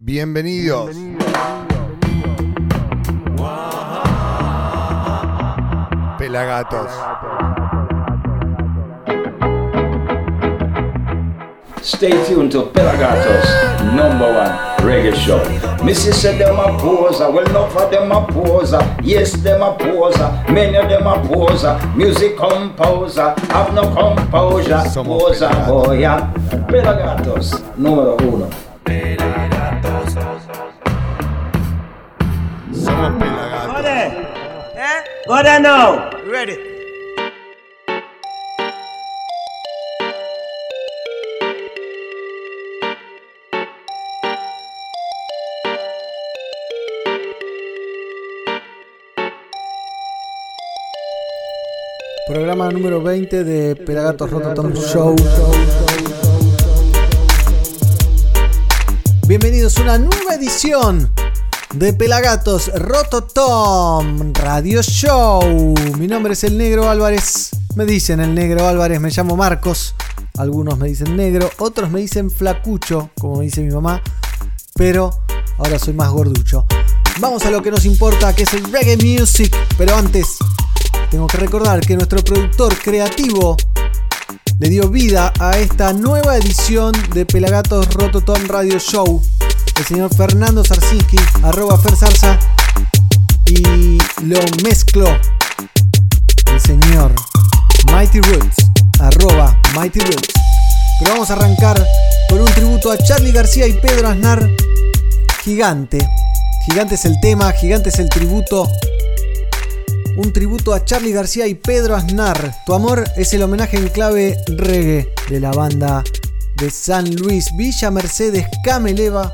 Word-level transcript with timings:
Bienvenidos. 0.00 0.94
Pelagatos. 6.18 6.88
Stay 11.82 12.10
tuned 12.26 12.52
to 12.52 12.62
Pelagatos, 12.72 13.44
number 13.96 14.30
one 14.32 14.52
reggae 14.86 15.14
show. 15.14 15.42
Missy 15.84 16.12
said 16.12 16.38
them 16.38 16.60
a 16.60 16.78
poser, 16.78 17.28
well 17.30 17.44
enough 17.48 17.74
of 17.76 17.90
them 17.90 18.12
a 18.12 18.24
poser. 18.26 18.78
Yes, 19.02 19.32
them 19.42 19.62
a 19.62 19.74
poser, 19.76 20.30
many 20.52 20.76
of 20.76 20.88
them 20.88 21.08
a 21.08 21.18
poser. 21.26 21.76
Music 21.96 22.36
composer, 22.36 23.34
have 23.50 23.74
no 23.74 23.82
composure. 23.92 24.78
Somos 24.94 25.18
Poser, 25.22 25.48
Pelagatos. 25.48 25.68
oh 25.88 25.92
yeah. 25.92 26.32
Pelagatos, 26.68 27.62
número 27.76 28.16
uno. 28.22 28.67
What 35.28 35.46
I 35.46 35.58
know? 35.58 36.08
Ready. 36.26 36.56
Programa 52.26 52.70
número 52.70 53.02
20 53.02 53.44
de 53.44 53.76
Pelagatos 53.76 54.30
Rototom 54.30 54.72
Show. 54.72 55.14
Bienvenidos 59.26 59.76
a 59.76 59.82
una 59.82 59.98
nueva 59.98 60.36
edición 60.36 61.12
de 61.74 61.92
Pelagatos 61.92 62.72
Rototom 62.74 64.32
Radio 64.32 64.82
Show. 64.82 65.74
Mi 65.98 66.06
nombre 66.06 66.32
es 66.32 66.44
el 66.44 66.56
Negro 66.56 66.88
Álvarez. 66.88 67.50
Me 67.74 67.84
dicen 67.84 68.20
el 68.20 68.34
Negro 68.34 68.66
Álvarez, 68.66 69.00
me 69.00 69.10
llamo 69.10 69.36
Marcos. 69.36 69.94
Algunos 70.38 70.78
me 70.78 70.88
dicen 70.88 71.16
negro, 71.16 71.50
otros 71.58 71.90
me 71.90 72.00
dicen 72.00 72.30
flacucho, 72.30 73.10
como 73.18 73.38
me 73.38 73.44
dice 73.44 73.60
mi 73.60 73.72
mamá. 73.72 74.02
Pero 74.74 75.10
ahora 75.58 75.78
soy 75.78 75.94
más 75.94 76.10
gorducho. 76.10 76.66
Vamos 77.20 77.44
a 77.44 77.50
lo 77.50 77.60
que 77.62 77.70
nos 77.70 77.84
importa, 77.84 78.34
que 78.34 78.44
es 78.44 78.54
el 78.54 78.70
reggae 78.72 78.96
music. 78.96 79.54
Pero 79.76 79.96
antes, 79.96 80.36
tengo 81.10 81.26
que 81.26 81.38
recordar 81.38 81.80
que 81.80 81.96
nuestro 81.96 82.22
productor 82.22 82.76
creativo 82.78 83.56
le 84.58 84.68
dio 84.68 84.88
vida 84.88 85.32
a 85.40 85.58
esta 85.58 85.92
nueva 85.92 86.36
edición 86.36 86.92
de 87.12 87.26
Pelagatos 87.26 87.92
Rototom 87.94 88.46
Radio 88.46 88.78
Show. 88.78 89.22
El 89.78 89.84
señor 89.86 90.14
Fernando 90.14 90.64
Sarsinski, 90.64 91.18
arroba 91.42 91.78
Fersarza, 91.78 92.38
y 93.46 93.98
lo 94.24 94.40
mezcló 94.62 95.06
el 96.52 96.60
señor 96.60 97.14
Mighty 97.92 98.20
Roots, 98.20 98.56
arroba 98.98 99.56
Mighty 99.76 100.00
Roots. 100.00 100.28
Pero 100.98 101.12
vamos 101.12 101.30
a 101.30 101.34
arrancar 101.34 101.82
con 102.28 102.40
un 102.40 102.46
tributo 102.46 102.90
a 102.90 102.98
Charlie 102.98 103.32
García 103.32 103.66
y 103.66 103.72
Pedro 103.74 104.08
Aznar. 104.08 104.50
Gigante. 105.44 105.98
Gigante 106.66 106.96
es 106.96 107.04
el 107.04 107.18
tema, 107.20 107.52
gigante 107.52 107.90
es 107.90 107.98
el 107.98 108.08
tributo 108.08 108.68
un 110.18 110.32
tributo 110.32 110.74
a 110.74 110.84
Charlie 110.84 111.12
García 111.12 111.46
y 111.46 111.54
Pedro 111.54 111.94
Aznar. 111.94 112.52
Tu 112.66 112.74
amor 112.74 113.04
es 113.16 113.32
el 113.34 113.42
homenaje 113.42 113.76
en 113.76 113.88
clave 113.88 114.36
reggae 114.48 115.08
de 115.30 115.40
la 115.40 115.52
banda 115.52 116.02
de 116.56 116.70
San 116.70 117.14
Luis, 117.14 117.46
Villa 117.56 117.92
Mercedes 117.92 118.46
Cameleva, 118.64 119.32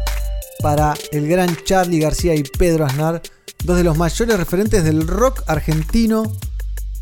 para 0.61 0.95
el 1.13 1.29
gran 1.29 1.57
Charlie 1.65 2.01
García 2.01 2.35
y 2.35 2.43
Pedro 2.43 2.87
Aznar, 2.87 3.23
dos 3.65 3.77
de 3.77 3.85
los 3.85 3.97
mayores 3.97 4.37
referentes 4.37 4.85
del 4.85 5.07
rock 5.07 5.43
argentino, 5.47 6.33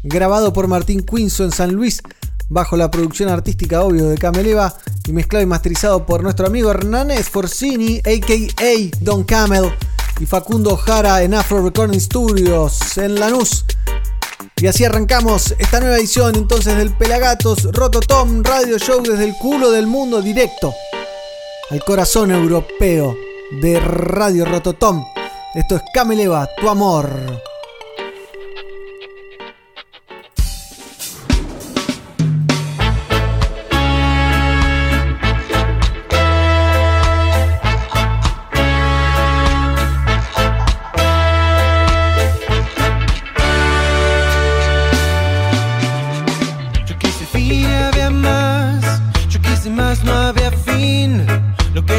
grabado 0.02 0.52
por 0.52 0.68
Martín 0.68 1.04
Quinzo 1.04 1.44
en 1.44 1.52
San 1.52 1.72
Luis, 1.72 2.02
bajo 2.48 2.76
la 2.76 2.90
producción 2.90 3.28
artística 3.28 3.82
obvio 3.82 4.08
de 4.08 4.18
Cameleva, 4.18 4.74
y 5.06 5.12
mezclado 5.12 5.42
y 5.42 5.46
masterizado 5.46 6.06
por 6.06 6.22
nuestro 6.22 6.46
amigo 6.46 6.70
Hernández 6.70 7.28
Forcini, 7.28 7.98
a.k.a. 7.98 8.98
Don 9.00 9.24
Camel, 9.24 9.72
y 10.20 10.26
Facundo 10.26 10.76
Jara 10.76 11.22
en 11.22 11.34
Afro 11.34 11.62
Recording 11.62 11.98
Studios 11.98 12.98
en 12.98 13.18
Lanús. 13.18 13.64
Y 14.58 14.66
así 14.68 14.84
arrancamos 14.84 15.54
esta 15.58 15.80
nueva 15.80 15.96
edición 15.96 16.36
entonces 16.36 16.76
del 16.76 16.96
Pelagatos 16.96 17.64
Rototom 17.72 18.44
Radio 18.44 18.78
Show 18.78 19.02
desde 19.02 19.24
el 19.24 19.34
culo 19.40 19.72
del 19.72 19.86
mundo 19.88 20.22
directo 20.22 20.72
al 21.70 21.82
corazón 21.84 22.30
europeo 22.30 23.16
de 23.60 23.80
Radio 23.80 24.44
Rototom. 24.44 25.04
Esto 25.54 25.76
es 25.76 25.82
Cameleva, 25.92 26.48
tu 26.58 26.68
amor. 26.68 27.10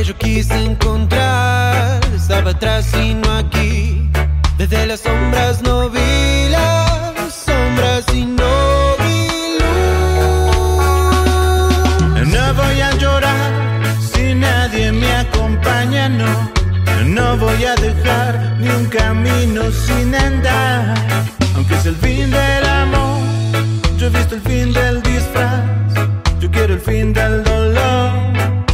Yo 0.04 0.18
sombras 4.98 5.62
no 5.64 5.90
vi 5.90 6.50
las 6.50 7.34
sombras 7.34 8.06
y 8.14 8.26
no 8.26 8.96
vi 9.00 9.28
luz. 9.60 10.88
No 12.28 12.54
voy 12.54 12.82
a 12.82 12.92
llorar 12.98 13.52
si 14.00 14.36
nadie 14.36 14.92
me 14.92 15.12
acompaña, 15.16 16.10
no. 16.10 16.52
No 17.06 17.38
voy 17.38 17.66
a 17.66 17.76
dejar 17.76 18.56
ni 18.60 18.70
un 18.70 18.86
camino 18.86 19.72
sin 19.72 20.14
andar. 20.14 20.94
Aunque 21.56 21.74
es 21.76 21.86
el 21.88 21.96
fin 21.96 22.30
del 22.30 22.66
amor, 22.66 23.22
yo 23.98 24.08
he 24.08 24.10
visto 24.10 24.36
el 24.36 24.42
fin 24.42 24.74
del 24.74 25.02
disfraz. 25.02 25.64
Yo 26.40 26.52
quiero 26.52 26.74
el 26.76 26.82
fin 26.82 27.14
del 27.14 27.44
dolor, 27.44 28.14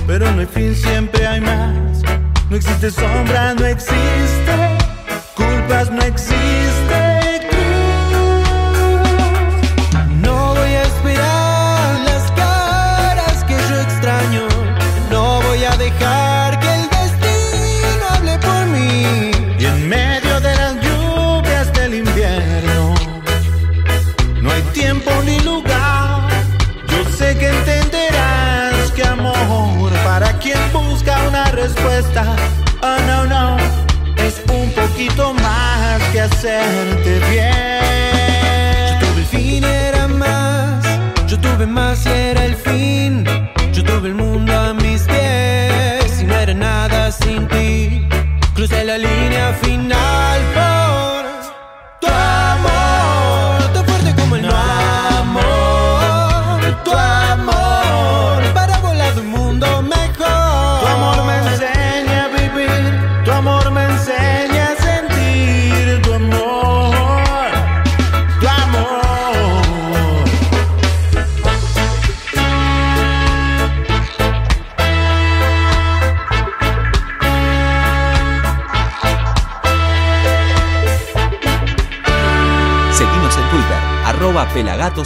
pero 0.05 0.29
no 0.31 0.41
hay 0.41 0.47
fin, 0.47 0.75
siempre 0.75 1.25
hay 1.25 1.39
más. 1.39 2.03
No 2.49 2.57
existe 2.57 2.91
sombra, 2.91 3.53
no 3.53 3.65
existe. 3.65 4.68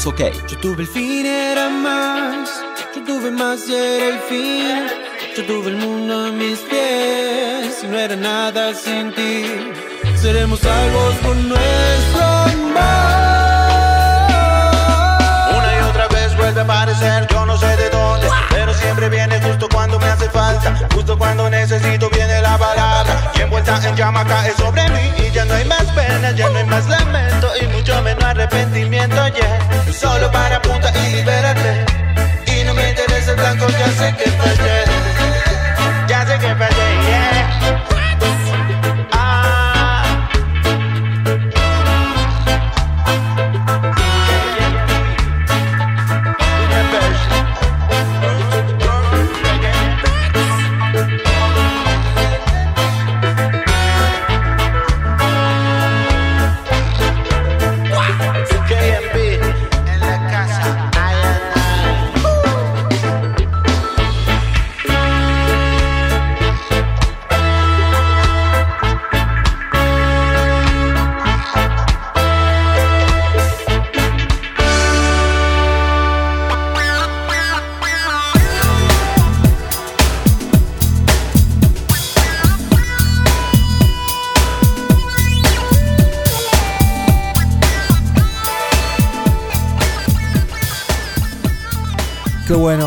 Pelagatosok. 0.04 0.50
Yo 0.50 0.58
tuve 0.60 0.82
el 0.82 0.88
fin, 0.88 1.03
en 23.82 23.96
llama 23.96 24.24
cae 24.24 24.54
sobre 24.56 24.88
mí 24.90 25.12
y 25.18 25.32
ya 25.32 25.46
no 25.46 25.56
hay 25.56 25.66
más 25.66 25.86
pena, 25.96 26.32
ya 26.32 26.48
no 26.50 26.58
hay 26.60 26.66
más 26.66 26.86
lamento 26.86 27.52
y 27.60 27.68
mucho 27.68 28.00
menos 28.04 28.24
arrepentimiento, 28.24 29.28
yeah. 29.30 29.92
Solo 29.92 30.32
para 30.32 30.62
punta 30.62 30.92
y 30.96 31.16
libérate. 31.16 31.86
Y 32.46 32.64
no 32.66 32.76
me 32.76 32.90
interesa 32.90 33.32
el 33.32 33.38
blanco, 33.38 33.68
ya 33.70 33.88
sé 33.92 34.16
que 34.16 34.30
fallé. 34.30 35.33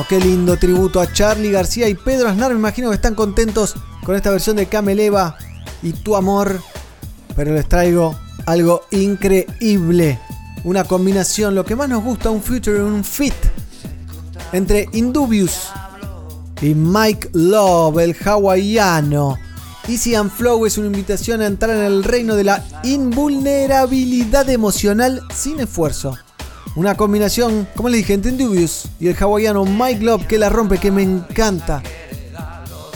Qué 0.08 0.20
lindo 0.20 0.56
tributo 0.56 1.00
a 1.00 1.12
Charlie 1.12 1.50
García 1.50 1.88
y 1.88 1.94
Pedro 1.94 2.28
Aznar. 2.28 2.52
Me 2.52 2.58
imagino 2.60 2.90
que 2.90 2.94
están 2.94 3.16
contentos 3.16 3.74
con 4.04 4.14
esta 4.14 4.30
versión 4.30 4.54
de 4.54 4.66
Cameleva 4.66 5.36
y 5.82 5.92
Tu 5.92 6.14
Amor. 6.14 6.60
Pero 7.34 7.52
les 7.52 7.68
traigo 7.68 8.16
algo 8.46 8.82
increíble. 8.92 10.20
Una 10.62 10.84
combinación, 10.84 11.56
lo 11.56 11.64
que 11.64 11.74
más 11.74 11.88
nos 11.88 12.04
gusta, 12.04 12.30
un 12.30 12.40
feature, 12.40 12.84
un 12.84 13.02
fit 13.02 13.34
entre 14.52 14.88
Indubius 14.92 15.70
y 16.62 16.72
Mike 16.74 17.30
Love, 17.32 17.98
el 17.98 18.16
hawaiano. 18.24 19.36
Easy 19.88 20.14
and 20.14 20.30
Flow 20.30 20.66
es 20.66 20.78
una 20.78 20.86
invitación 20.86 21.40
a 21.40 21.46
entrar 21.46 21.76
en 21.76 21.82
el 21.82 22.04
reino 22.04 22.36
de 22.36 22.44
la 22.44 22.64
invulnerabilidad 22.84 24.48
emocional 24.50 25.20
sin 25.34 25.58
esfuerzo. 25.58 26.16
Una 26.76 26.94
combinación, 26.94 27.66
como 27.74 27.88
les 27.88 28.00
dije, 28.02 28.12
entre 28.12 28.32
Indubious 28.32 28.88
y 29.00 29.08
el 29.08 29.16
hawaiano 29.16 29.64
Mike 29.64 30.04
Love 30.04 30.26
que 30.26 30.36
la 30.36 30.50
rompe, 30.50 30.76
que 30.76 30.90
me 30.90 31.02
encanta. 31.02 31.82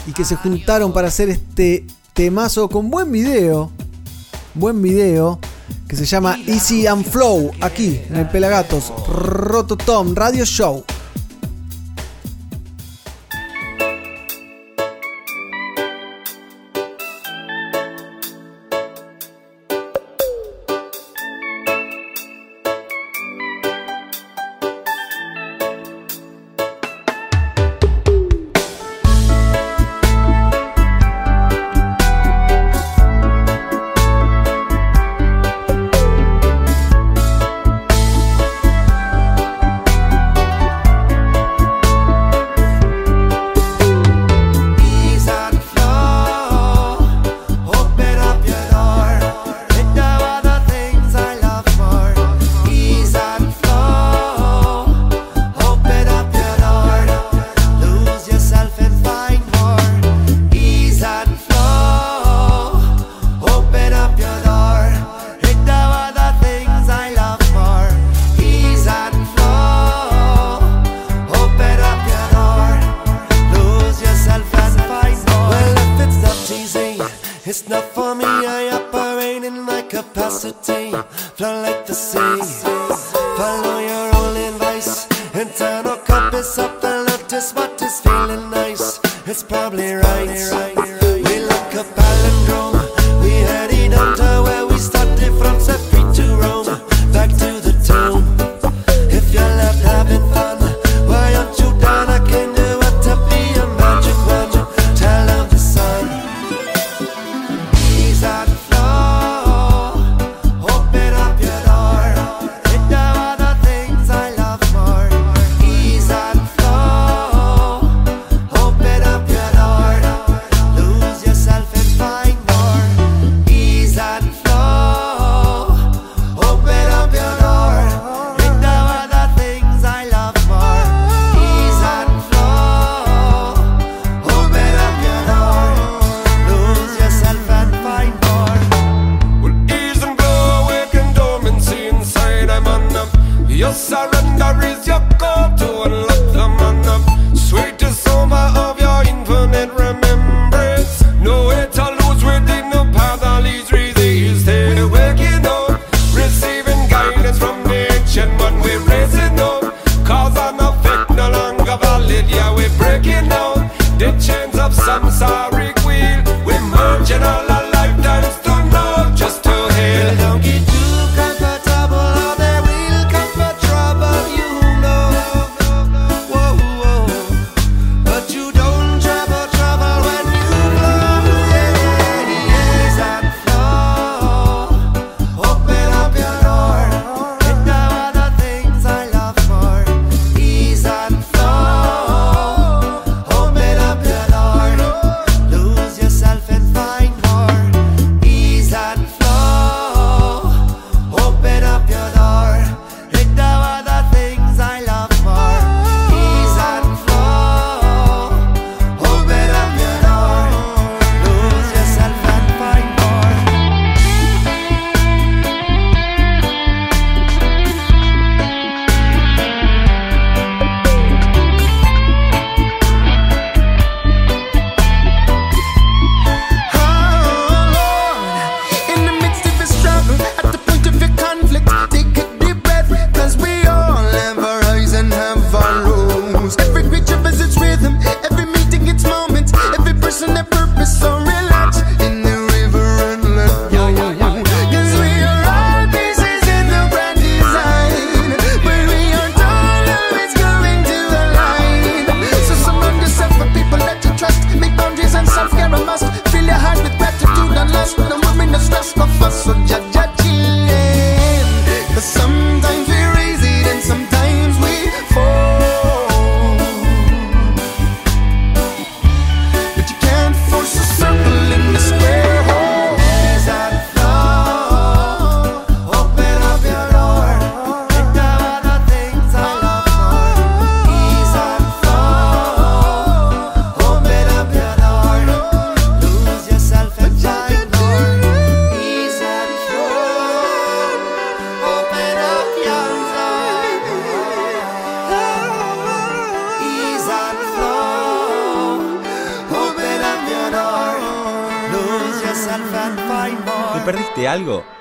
Y 0.06 0.12
que 0.12 0.22
se 0.26 0.36
juntaron 0.36 0.92
para 0.92 1.08
hacer 1.08 1.30
este 1.30 1.86
temazo 2.12 2.68
con 2.68 2.90
buen 2.90 3.10
video. 3.10 3.70
Buen 4.54 4.82
video. 4.82 5.38
Que 5.88 5.96
se 5.96 6.04
llama 6.04 6.38
Easy 6.46 6.86
and 6.86 7.06
Flow. 7.06 7.52
Aquí, 7.62 8.02
en 8.10 8.16
el 8.16 8.28
Pelagatos. 8.28 8.92
Rototom 9.08 10.14
Radio 10.14 10.44
Show. 10.44 10.84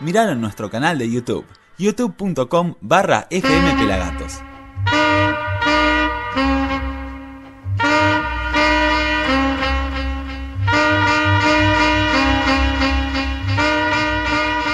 Miralo 0.10 0.32
en 0.32 0.42
nuestro 0.42 0.72
canal 0.72 0.98
de 0.98 1.08
YouTube, 1.08 1.46
youtube.com 1.78 2.74
barra 2.82 3.28
fmpelagatos. 3.30 4.40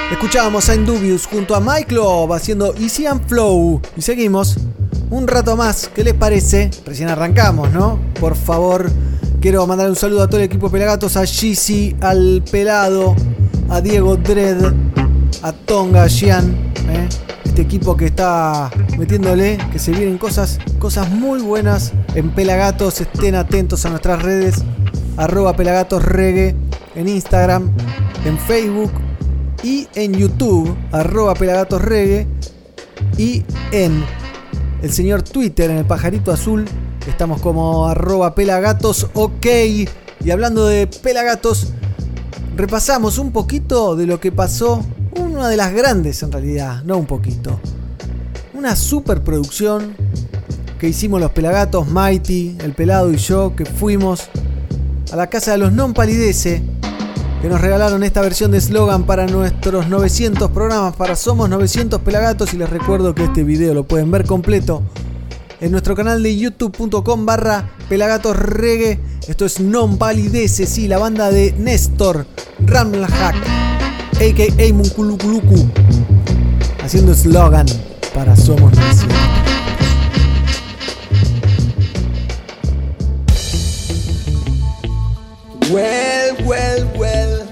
Escuchábamos 0.09 0.69
a 0.69 0.75
Indubius 0.75 1.25
junto 1.25 1.53
a 1.53 1.59
Mike 1.59 1.93
Love 1.93 2.31
haciendo 2.31 2.73
Easy 2.75 3.05
and 3.05 3.27
Flow. 3.27 3.81
Y 3.97 4.01
seguimos 4.03 4.55
un 5.09 5.27
rato 5.27 5.57
más. 5.57 5.89
¿Qué 5.93 6.05
les 6.05 6.13
parece? 6.13 6.71
Recién 6.85 7.09
arrancamos, 7.09 7.73
¿no? 7.73 7.99
Por 8.21 8.37
favor, 8.37 8.89
quiero 9.41 9.67
mandar 9.67 9.89
un 9.89 9.97
saludo 9.97 10.23
a 10.23 10.27
todo 10.27 10.37
el 10.37 10.45
equipo 10.45 10.71
Pelagatos, 10.71 11.17
a 11.17 11.25
Gizzy, 11.25 11.93
al 11.99 12.41
Pelado, 12.49 13.17
a 13.69 13.81
Diego 13.81 14.15
Dredd, 14.15 14.84
a 15.41 15.51
Tonga, 15.51 16.07
Gian, 16.07 16.55
¿eh? 16.89 17.07
este 17.45 17.61
equipo 17.61 17.95
que 17.95 18.07
está 18.07 18.69
metiéndole, 18.97 19.57
que 19.71 19.79
se 19.79 19.91
vienen 19.91 20.17
cosas, 20.17 20.59
cosas 20.79 21.09
muy 21.09 21.41
buenas 21.41 21.93
en 22.15 22.31
Pelagatos. 22.31 23.01
Estén 23.01 23.35
atentos 23.35 23.85
a 23.85 23.89
nuestras 23.89 24.21
redes, 24.21 24.63
arroba 25.17 25.55
Pelagatos 25.55 26.03
en 26.95 27.07
Instagram, 27.07 27.71
en 28.25 28.37
Facebook 28.39 28.91
y 29.63 29.87
en 29.95 30.13
YouTube, 30.13 30.75
arroba 30.91 31.33
Pelagatos 31.33 31.81
y 33.17 33.43
en 33.71 34.03
el 34.81 34.91
señor 34.91 35.23
Twitter, 35.23 35.71
en 35.71 35.77
el 35.77 35.85
pajarito 35.85 36.31
azul, 36.31 36.65
estamos 37.07 37.41
como 37.41 37.87
arroba 37.87 38.35
Pelagatos 38.35 39.07
OK. 39.13 39.45
Y 40.23 40.31
hablando 40.31 40.65
de 40.65 40.87
Pelagatos, 40.87 41.73
repasamos 42.55 43.17
un 43.17 43.31
poquito 43.31 43.95
de 43.95 44.07
lo 44.07 44.19
que 44.19 44.31
pasó, 44.31 44.83
una 45.35 45.49
de 45.49 45.57
las 45.57 45.73
grandes 45.73 46.23
en 46.23 46.31
realidad, 46.31 46.83
no 46.83 46.97
un 46.97 47.05
poquito. 47.05 47.59
Una 48.53 48.75
superproducción 48.75 49.95
que 50.79 50.87
hicimos 50.87 51.19
los 51.19 51.31
Pelagatos, 51.31 51.87
Mighty, 51.87 52.57
el 52.63 52.73
Pelado 52.73 53.11
y 53.11 53.17
yo, 53.17 53.55
que 53.55 53.65
fuimos 53.65 54.29
a 55.11 55.15
la 55.15 55.27
casa 55.27 55.51
de 55.51 55.57
los 55.57 55.71
Non 55.71 55.93
Palidece, 55.93 56.63
que 57.41 57.49
nos 57.49 57.61
regalaron 57.61 58.03
esta 58.03 58.21
versión 58.21 58.51
de 58.51 58.57
eslogan 58.57 59.05
para 59.05 59.27
nuestros 59.27 59.87
900 59.87 60.51
programas, 60.51 60.95
para 60.95 61.15
Somos 61.15 61.49
900 61.49 62.01
Pelagatos, 62.01 62.53
y 62.53 62.57
les 62.57 62.69
recuerdo 62.69 63.13
que 63.13 63.25
este 63.25 63.43
video 63.43 63.73
lo 63.73 63.83
pueden 63.85 64.11
ver 64.11 64.25
completo 64.25 64.83
en 65.61 65.71
nuestro 65.71 65.95
canal 65.95 66.21
de 66.21 66.37
youtube.com 66.37 67.25
barra 67.25 67.71
Pelagatos 67.89 68.37
Reggae. 68.37 68.99
Esto 69.27 69.45
es 69.45 69.59
Non 69.59 69.97
Palidece, 69.97 70.65
sí, 70.65 70.87
la 70.87 70.97
banda 70.97 71.31
de 71.31 71.53
Néstor 71.57 72.25
Ramlahak, 72.59 73.35
a.k.a. 74.19 74.73
Munkulukuluku, 74.73 75.67
haciendo 76.83 77.11
eslogan 77.11 77.65
para 78.13 78.35
Somos 78.35 78.73
900. 78.73 79.15
Well, 85.71 86.35
well, 86.45 86.87
well. 86.97 87.47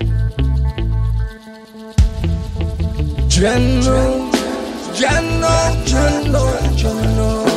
Ya 3.29 3.59
no, 3.59 4.31
ya 4.93 5.21
no, 5.21 7.52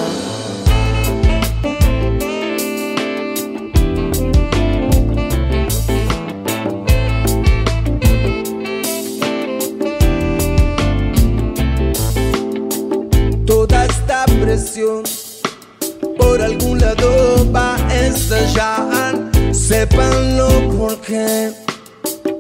por 16.18 16.42
algún 16.42 16.78
lado 16.78 17.50
va 17.50 17.76
a 17.76 18.06
estallar. 18.06 19.14
Sépanlo 19.52 20.48
porque 20.76 21.50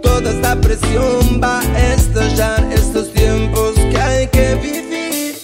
toda 0.02 0.30
esta 0.30 0.60
presión 0.60 1.40
va 1.42 1.60
a 1.60 1.94
estallar. 1.94 2.62
Estos 2.72 3.10
tiempos 3.14 3.74
que 3.76 3.98
hay 3.98 4.26
que 4.26 4.54
vivir 4.56 5.36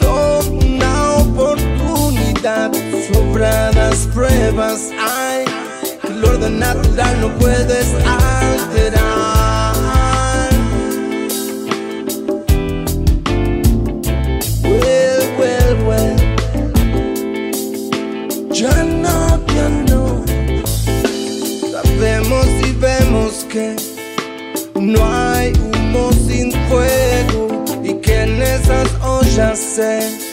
son 0.00 0.64
una 0.64 1.16
oportunidad. 1.16 2.72
Sobradas 3.12 4.08
pruebas 4.14 4.80
hay 4.98 5.44
el 6.08 6.24
orden 6.24 6.58
natural 6.58 7.20
no 7.20 7.28
puedes 7.38 7.86
alterar. 8.06 9.67
No 24.74 25.04
hay 25.04 25.52
humo 25.52 26.12
sin 26.12 26.52
fuego 26.68 27.64
y 27.82 27.94
que 27.94 28.22
en 28.22 28.40
esas 28.40 28.88
ollas 29.02 29.58
se 29.58 30.28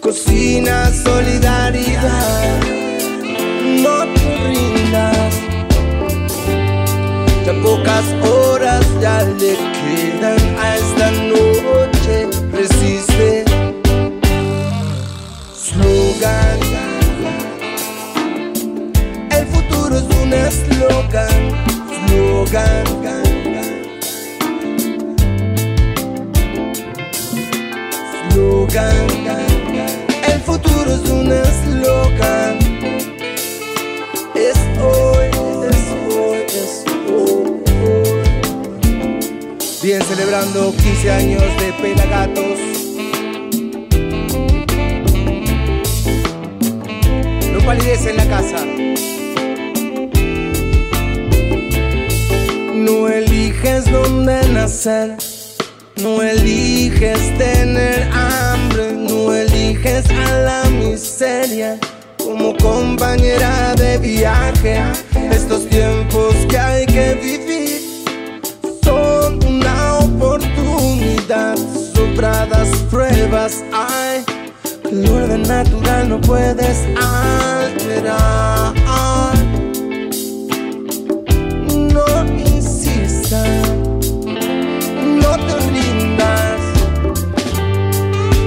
cocina 0.00 0.90
solidaridad. 0.92 2.60
No 3.82 3.96
te 4.14 4.36
rindas. 4.48 5.34
Ya 7.44 7.52
pocas 7.62 8.04
horas 8.28 8.84
ya 9.00 9.22
le 9.22 9.54
quedan 9.78 10.42
a 10.58 10.76
esta 10.76 11.10
noche. 11.32 12.28
Resiste. 12.52 13.44
Slogan. 15.54 16.58
El 19.30 19.46
futuro 19.46 19.98
es 19.98 20.06
un 20.22 20.32
eslogan. 20.32 21.75
Slogan. 22.08 22.84
Slogan. 28.30 29.06
El 30.32 30.40
futuro 30.40 30.94
es 30.94 31.10
un 31.10 31.32
eslogan. 31.32 32.58
Es 34.34 34.56
hoy, 34.80 35.26
es 35.70 35.82
hoy, 36.14 36.38
es 36.46 36.84
hoy. 37.08 37.54
Bien 39.82 40.02
celebrando 40.02 40.72
15 40.76 41.10
años 41.10 41.42
de 41.60 41.72
Pelagatos. 41.80 42.58
No 47.52 47.58
palidece 47.64 48.10
en 48.10 48.16
la 48.16 48.26
casa. 48.26 49.15
No 52.86 53.08
eliges 53.08 53.90
dónde 53.90 54.48
nacer. 54.50 55.16
No 55.96 56.22
eliges 56.22 57.18
tener 57.36 58.08
hambre. 58.12 58.92
No 58.92 59.34
eliges 59.34 60.04
a 60.08 60.38
la 60.38 60.64
miseria 60.70 61.80
como 62.16 62.56
compañera 62.56 63.74
de 63.74 63.98
viaje. 63.98 64.80
Estos 65.32 65.68
tiempos 65.68 66.36
que 66.48 66.58
hay 66.58 66.86
que 66.86 67.14
vivir 67.14 68.04
son 68.84 69.44
una 69.44 69.98
oportunidad. 69.98 71.56
Sobradas 71.92 72.68
pruebas 72.88 73.64
hay. 73.72 74.24
El 74.92 75.08
orden 75.08 75.42
natural 75.42 76.08
no 76.08 76.20
puedes 76.20 76.78
alterar. 76.94 78.85
no 83.30 83.38
te 85.46 85.56
rindas. 85.70 86.60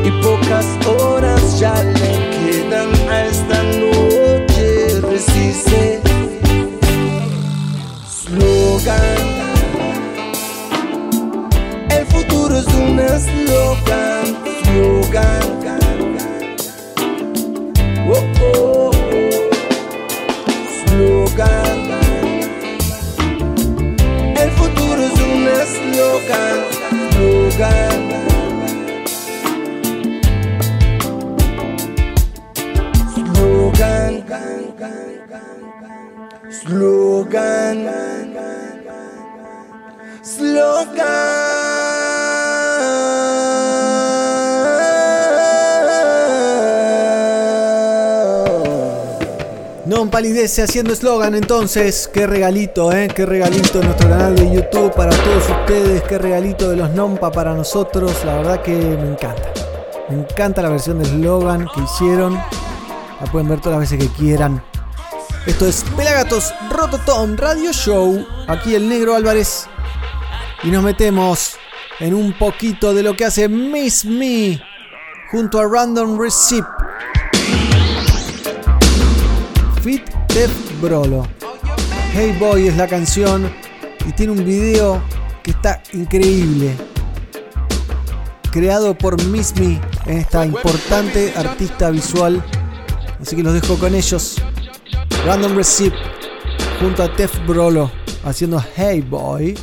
Y 0.06 0.12
pocas 0.24 0.66
horas 0.88 1.60
ya 1.60 1.84
le 1.84 2.12
quedan 2.32 2.90
a 3.10 3.26
esta 3.26 3.62
noche, 3.64 5.02
resiste. 5.02 6.09
Haciendo 50.58 50.94
eslogan 50.94 51.36
entonces. 51.36 52.10
Qué 52.12 52.26
regalito, 52.26 52.92
¿eh? 52.92 53.08
Qué 53.08 53.24
regalito 53.24 53.84
nuestro 53.84 54.10
canal 54.10 54.36
de 54.36 54.52
YouTube 54.52 54.92
para 54.96 55.12
todos 55.12 55.48
ustedes. 55.48 56.02
Qué 56.04 56.18
regalito 56.18 56.72
de 56.72 56.76
los 56.76 56.90
Nompa 56.90 57.32
para 57.32 57.54
nosotros. 57.54 58.26
La 58.26 58.36
verdad 58.38 58.62
que 58.64 58.72
me 58.72 59.12
encanta. 59.12 59.54
Me 60.10 60.16
encanta 60.18 60.64
la 60.64 60.70
versión 60.70 60.98
de 60.98 61.06
eslogan 61.06 61.68
que 61.74 61.82
hicieron. 61.82 62.34
La 62.34 63.32
pueden 63.32 63.48
ver 63.48 63.62
todas 63.62 63.80
las 63.80 63.92
veces 63.92 64.08
que 64.08 64.14
quieran. 64.18 64.62
Esto 65.46 65.68
es 65.68 65.86
Pelagatos 65.96 66.52
Rototom 66.72 67.38
Radio 67.38 67.72
Show. 67.72 68.26
Aquí 68.48 68.74
el 68.74 68.90
negro 68.90 69.14
Álvarez. 69.16 69.68
Y 70.64 70.72
nos 70.72 70.84
metemos 70.84 71.58
en 72.00 72.16
un 72.16 72.34
poquito 72.34 72.94
de 72.96 73.04
lo 73.04 73.16
que 73.16 73.26
hace 73.26 73.48
Miss 73.48 74.04
Me 74.04 74.60
junto 75.30 75.60
a 75.60 75.68
Random 75.68 76.20
Receipt. 76.20 76.66
Fit 79.84 80.19
Def 80.34 80.52
Brolo. 80.82 81.28
Hey 82.14 82.36
Boy 82.40 82.68
es 82.68 82.78
la 82.78 82.88
canción 82.88 83.52
y 84.08 84.12
tiene 84.14 84.32
un 84.32 84.46
video 84.46 85.02
que 85.44 85.52
está 85.52 85.82
increíble. 85.94 86.76
Creado 88.52 88.98
por 88.98 89.22
Miss 89.26 89.54
Me, 89.60 89.80
esta 90.06 90.46
importante 90.46 91.34
artista 91.36 91.90
visual. 91.90 92.44
Así 93.22 93.36
que 93.36 93.44
los 93.44 93.54
dejo 93.54 93.78
con 93.78 93.96
ellos. 93.96 94.42
Random 95.26 95.56
Receipt 95.56 95.94
junto 96.80 97.04
a 97.04 97.14
Tef 97.14 97.32
Brolo 97.46 97.92
haciendo 98.24 98.64
Hey 98.76 99.02
Boy. 99.02 99.58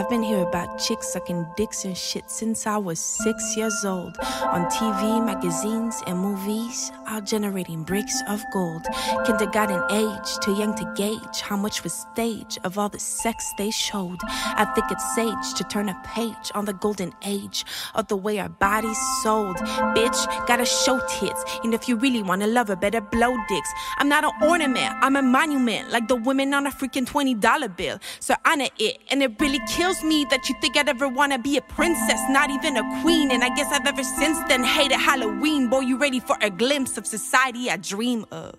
I've 0.00 0.08
been 0.08 0.22
hearing 0.22 0.46
about 0.46 0.78
chicks 0.78 1.12
sucking 1.12 1.46
dicks 1.58 1.84
and 1.84 1.94
shit 1.94 2.30
since 2.30 2.66
I 2.66 2.78
was 2.78 2.98
six 2.98 3.54
years 3.54 3.84
old. 3.84 4.16
On 4.44 4.64
TV, 4.70 5.22
magazines, 5.22 6.02
and 6.06 6.18
movies, 6.18 6.90
all 7.06 7.20
generating 7.20 7.82
bricks 7.82 8.22
of 8.26 8.42
gold. 8.50 8.86
Kindergarten 9.26 9.82
age, 9.90 10.38
too 10.42 10.54
young 10.54 10.74
to 10.76 10.90
gauge 10.96 11.42
how 11.42 11.58
much 11.58 11.84
was 11.84 11.92
stage 11.92 12.56
of 12.64 12.78
all 12.78 12.88
the 12.88 12.98
sex 12.98 13.52
they 13.58 13.70
showed. 13.70 14.16
I 14.24 14.64
think 14.74 14.90
it's 14.90 15.14
sage 15.14 15.52
to 15.58 15.64
turn 15.64 15.90
a 15.90 16.02
page 16.06 16.50
on 16.54 16.64
the 16.64 16.72
golden 16.72 17.12
age 17.22 17.66
of 17.94 18.08
the 18.08 18.16
way 18.16 18.38
our 18.38 18.48
bodies 18.48 18.98
sold. 19.22 19.56
Bitch, 19.94 20.46
gotta 20.46 20.64
show 20.64 20.98
tits, 21.10 21.44
and 21.62 21.74
if 21.74 21.88
you 21.88 21.96
really 21.96 22.22
wanna 22.22 22.46
love 22.46 22.68
her, 22.68 22.76
better 22.76 23.02
blow 23.02 23.36
dicks. 23.50 23.70
I'm 23.98 24.08
not 24.08 24.24
an 24.24 24.32
ornament, 24.48 24.94
I'm 25.02 25.16
a 25.16 25.22
monument, 25.22 25.90
like 25.90 26.08
the 26.08 26.16
women 26.16 26.54
on 26.54 26.66
a 26.66 26.70
freaking 26.70 27.04
$20 27.04 27.76
bill. 27.76 27.98
So 28.18 28.34
I 28.46 28.52
honor 28.52 28.68
it, 28.78 28.98
and 29.10 29.22
it 29.22 29.38
really 29.38 29.60
kills 29.68 29.89
me 30.04 30.24
that 30.30 30.48
you 30.48 30.54
think 30.60 30.76
I'd 30.76 30.88
ever 30.88 31.08
wanna 31.08 31.38
be 31.38 31.56
a 31.56 31.60
princess, 31.60 32.20
not 32.30 32.48
even 32.50 32.76
a 32.76 33.02
queen. 33.02 33.30
And 33.30 33.42
I 33.42 33.50
guess 33.56 33.70
I've 33.72 33.86
ever 33.86 34.04
since 34.04 34.38
then 34.48 34.62
hated 34.62 34.98
Halloween. 34.98 35.68
Boy, 35.68 35.80
you 35.80 35.98
ready 35.98 36.20
for 36.20 36.36
a 36.40 36.48
glimpse 36.48 36.96
of 36.96 37.06
society 37.06 37.70
I 37.70 37.76
dream 37.76 38.24
of? 38.30 38.54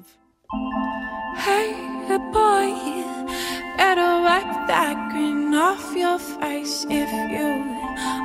Hey, 1.38 1.72
boy, 2.34 2.70
better 3.78 4.12
wipe 4.28 4.67
that 4.67 4.96
grin 5.12 5.54
off 5.54 5.96
your 5.96 6.20
face 6.20 6.86
if 6.89 7.10
you 7.36 7.50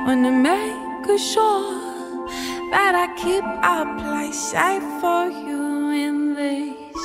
wanna 0.05 0.31
make 0.31 1.07
sure 1.17 2.27
that 2.73 2.93
I 2.93 3.07
keep 3.23 3.45
our 3.73 3.87
place 4.01 4.39
safe 4.51 4.87
for 5.01 5.23
you 5.29 5.89
in 6.05 6.35
this 6.35 6.99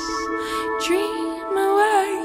dream 0.85 1.55
world 1.55 2.22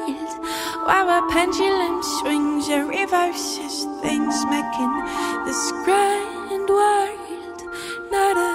where 0.87 1.19
a 1.19 1.23
pendulum 1.31 2.03
swings 2.21 2.69
and 2.69 2.89
reverses 2.89 3.85
things, 4.01 4.45
making 4.47 4.93
this 5.45 5.73
grand 5.85 6.69
world 6.69 7.19
not 8.11 8.37
a 8.37 8.53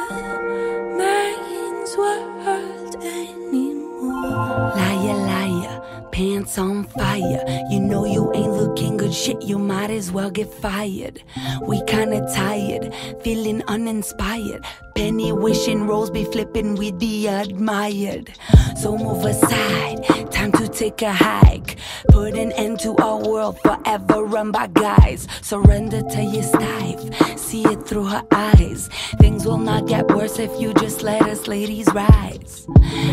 man's 0.98 1.98
world 1.98 2.96
anymore. 3.04 4.74
Liar, 4.76 5.18
liar, 5.30 6.03
pants 6.14 6.60
on 6.60 6.84
fire. 6.84 7.44
You 7.72 7.80
know 7.80 8.06
you 8.06 8.32
ain't 8.34 8.54
looking 8.54 8.98
good 8.98 9.14
shit, 9.14 9.42
you 9.42 9.58
might 9.58 9.90
as 9.90 10.12
well 10.12 10.30
get 10.30 10.54
fired. 10.54 11.24
We 11.64 11.82
kinda 11.86 12.22
tired, 12.34 12.94
feeling 13.24 13.64
uninspired. 13.68 14.64
Penny 14.96 15.32
wishing 15.32 15.88
rolls 15.88 16.12
be 16.12 16.24
flipping 16.24 16.76
with 16.76 17.00
the 17.00 17.28
admired. 17.28 18.32
So 18.78 18.96
move 18.96 19.26
aside, 19.26 20.06
time 20.32 20.52
to 20.54 20.68
take 20.68 21.02
a 21.02 21.12
hike. 21.12 21.78
Put 22.10 22.36
an 22.36 22.52
end 22.52 22.80
to 22.82 22.96
our 22.98 23.18
world 23.18 23.60
forever 23.62 24.24
run 24.24 24.52
by 24.52 24.68
guys. 24.68 25.28
Surrender 25.42 26.04
to 26.04 26.22
your 26.22 26.44
stife, 26.44 27.40
see 27.40 27.64
it 27.64 27.88
through 27.88 28.06
her 28.06 28.24
eyes. 28.32 28.88
Things 29.20 29.48
will 29.48 29.58
not 29.58 29.88
get 29.88 30.08
worse 30.10 30.38
if 30.38 30.52
you 30.62 30.76
just 30.76 31.02
let 31.02 31.24
us 31.24 31.48
ladies 31.48 31.88
rise. 31.92 32.68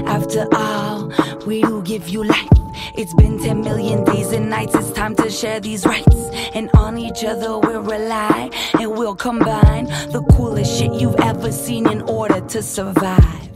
After 0.04 0.46
all, 0.52 1.10
we 1.46 1.62
do 1.62 1.82
give 1.82 2.06
you 2.06 2.24
life. 2.24 2.59
It's 2.96 3.14
been 3.14 3.38
10 3.38 3.60
million 3.60 4.04
days 4.04 4.32
and 4.32 4.50
nights. 4.50 4.74
It's 4.74 4.92
time 4.92 5.14
to 5.16 5.30
share 5.30 5.60
these 5.60 5.86
rights. 5.86 6.30
And 6.54 6.70
on 6.74 6.98
each 6.98 7.24
other 7.24 7.58
we'll 7.58 7.82
rely. 7.82 8.50
And 8.78 8.92
we'll 8.92 9.16
combine 9.16 9.86
the 10.12 10.22
coolest 10.32 10.78
shit 10.78 10.92
you've 10.94 11.20
ever 11.20 11.52
seen 11.52 11.88
in 11.90 12.02
order 12.02 12.40
to 12.40 12.62
survive. 12.62 13.50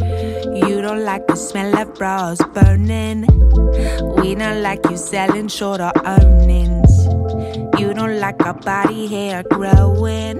You 0.00 0.82
don't 0.82 1.04
like 1.04 1.26
the 1.26 1.36
smell 1.36 1.76
of 1.78 1.94
bras 1.94 2.38
burning. 2.54 3.26
We 4.20 4.34
don't 4.34 4.62
like 4.62 4.80
you 4.90 4.96
selling 4.96 5.48
shorter 5.48 5.92
earnings. 6.04 6.87
You 7.78 7.94
don't 7.94 8.18
like 8.18 8.44
our 8.44 8.54
body 8.54 9.06
hair 9.06 9.42
growing. 9.42 10.36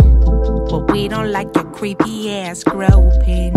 But 0.71 0.90
we 0.92 1.09
don't 1.09 1.33
like 1.33 1.55
your 1.55 1.64
creepy 1.73 2.31
ass 2.33 2.64
groping. 2.64 3.55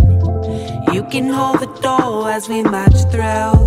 You 0.94 1.04
can 1.12 1.30
hold 1.30 1.60
the 1.60 1.72
door 1.82 2.30
as 2.30 2.48
we 2.50 2.64
march 2.64 3.00
through. 3.12 3.58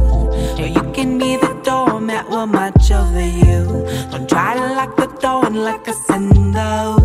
Or 0.60 0.66
you 0.66 0.92
can 0.92 1.18
be 1.18 1.36
the 1.36 1.60
doormat, 1.64 2.28
we'll 2.28 2.46
march 2.46 2.90
over 2.90 3.20
you. 3.20 3.64
Don't 4.10 4.28
try 4.28 4.54
to 4.54 4.74
lock 4.74 4.96
the 4.96 5.06
door 5.20 5.46
and 5.46 5.64
lock 5.64 5.88
us 5.88 6.10
in 6.10 6.52
though. 6.52 6.96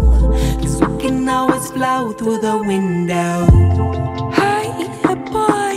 Cause 0.62 0.82
we 0.82 0.98
can 1.02 1.28
always 1.28 1.72
flow 1.72 2.12
through 2.14 2.40
the 2.40 2.58
window. 2.58 3.48
Hey, 4.40 4.70
boy, 5.32 5.69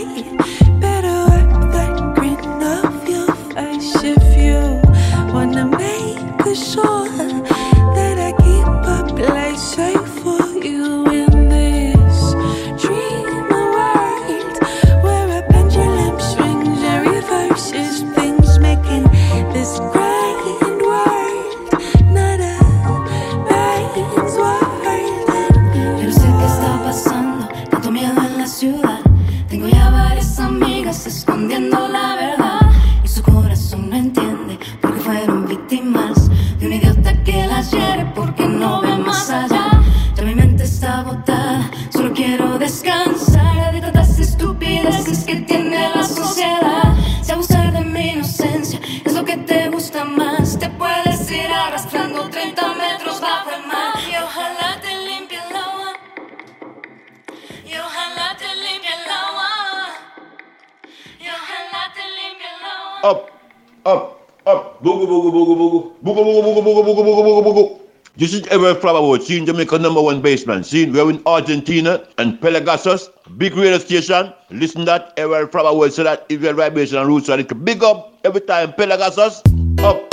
Ever 68.53 68.75
Flowerwood, 68.75 69.23
seen 69.23 69.47
Jamaica 69.47 69.79
number 69.79 69.99
one 69.99 70.21
baseman, 70.21 70.63
seen 70.63 70.93
we're 70.93 71.09
in 71.09 71.19
Argentina 71.25 72.03
and 72.19 72.39
Pelagasus, 72.39 73.09
big 73.35 73.57
radio 73.57 73.79
station. 73.79 74.31
Listen 74.51 74.85
that 74.85 75.11
Ever 75.17 75.47
Flowerwood 75.47 75.91
so 75.91 76.03
that 76.03 76.27
Israel 76.29 76.53
vibration 76.53 76.99
and 76.99 77.07
roots. 77.07 77.29
Are 77.29 77.41
so 77.41 77.55
big 77.55 77.83
up 77.83 78.13
every 78.23 78.41
time 78.41 78.71
Pelagasus 78.73 79.41
up, 79.81 80.05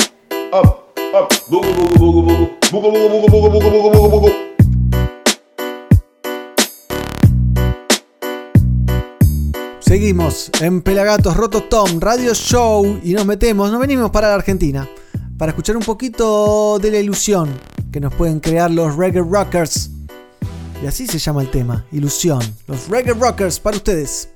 up, 0.54 0.96
up. 1.12 1.28
Seguimos 9.80 10.50
en 10.62 10.80
Pelagatos 10.80 11.36
Rotos 11.36 11.68
Tom 11.68 12.00
Radio 12.00 12.32
Show 12.32 13.00
y 13.04 13.12
nos 13.12 13.26
metemos, 13.26 13.70
nos 13.70 13.80
venimos 13.80 14.10
para 14.10 14.28
la 14.28 14.36
Argentina 14.36 14.88
para 15.36 15.50
escuchar 15.50 15.76
un 15.76 15.82
poquito 15.82 16.78
de 16.78 16.90
la 16.90 17.00
ilusión 17.00 17.50
que 17.90 18.00
nos 18.00 18.14
pueden 18.14 18.40
crear 18.40 18.70
los 18.70 18.96
Reggae 18.96 19.22
Rockers. 19.22 19.90
Y 20.82 20.86
así 20.86 21.06
se 21.06 21.18
llama 21.18 21.42
el 21.42 21.50
tema, 21.50 21.84
Ilusión. 21.92 22.40
Los 22.66 22.88
Reggae 22.88 23.14
Rockers 23.14 23.60
para 23.60 23.76
ustedes. 23.76 24.30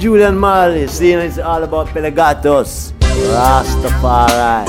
Julian 0.00 0.38
Marley, 0.38 0.88
seeing 0.88 1.18
it's 1.18 1.36
all 1.36 1.62
about 1.62 1.88
Pelagatos, 1.88 2.94
Rastafari. 3.34 4.64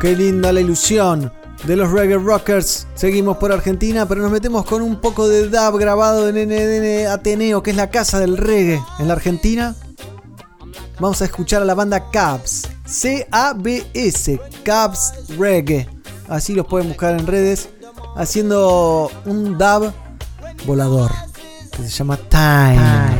Qué 0.00 0.14
linda 0.16 0.52
la 0.52 0.60
ilusión 0.60 1.32
de 1.64 1.76
los 1.76 1.90
reggae 1.90 2.18
rockers 2.18 2.86
Seguimos 3.02 3.36
por 3.38 3.50
Argentina, 3.50 4.06
pero 4.06 4.22
nos 4.22 4.30
metemos 4.30 4.64
con 4.64 4.80
un 4.80 5.00
poco 5.00 5.26
de 5.26 5.48
dub 5.48 5.76
grabado 5.76 6.28
en 6.28 6.36
NDN 6.36 7.08
Ateneo, 7.08 7.60
que 7.60 7.72
es 7.72 7.76
la 7.76 7.90
casa 7.90 8.20
del 8.20 8.36
reggae 8.36 8.80
en 9.00 9.08
la 9.08 9.14
Argentina. 9.14 9.74
Vamos 11.00 11.20
a 11.20 11.24
escuchar 11.24 11.62
a 11.62 11.64
la 11.64 11.74
banda 11.74 12.12
Cabs. 12.12 12.68
C-A-B-S. 12.86 14.40
Cabs 14.62 15.14
Reggae. 15.36 15.88
Así 16.28 16.54
los 16.54 16.64
pueden 16.68 16.90
buscar 16.90 17.18
en 17.18 17.26
redes. 17.26 17.70
Haciendo 18.14 19.10
un 19.24 19.58
dub 19.58 19.92
volador. 20.64 21.10
Que 21.72 21.82
se 21.82 21.88
llama 21.88 22.16
Time. 22.16 23.11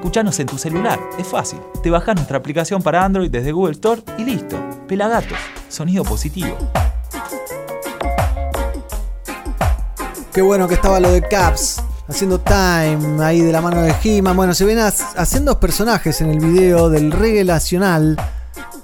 Escuchanos 0.00 0.40
en 0.40 0.46
tu 0.46 0.56
celular, 0.56 0.98
es 1.18 1.26
fácil. 1.26 1.58
Te 1.82 1.90
bajas 1.90 2.14
nuestra 2.14 2.38
aplicación 2.38 2.82
para 2.82 3.04
Android 3.04 3.30
desde 3.30 3.52
Google 3.52 3.72
Store 3.72 4.02
y 4.16 4.24
listo. 4.24 4.58
Pelagatos, 4.88 5.36
sonido 5.68 6.04
positivo. 6.04 6.56
Qué 10.32 10.40
bueno 10.40 10.66
que 10.66 10.72
estaba 10.72 11.00
lo 11.00 11.12
de 11.12 11.20
Caps. 11.20 11.82
Haciendo 12.08 12.40
time 12.40 13.22
ahí 13.22 13.42
de 13.42 13.52
la 13.52 13.60
mano 13.60 13.82
de 13.82 13.94
He-Man. 14.02 14.34
Bueno, 14.34 14.54
se 14.54 14.64
ven 14.64 14.78
haciendo 14.78 15.60
personajes 15.60 16.22
en 16.22 16.30
el 16.30 16.40
video 16.40 16.88
del 16.88 17.12
reggae 17.12 17.44
nacional. 17.44 18.16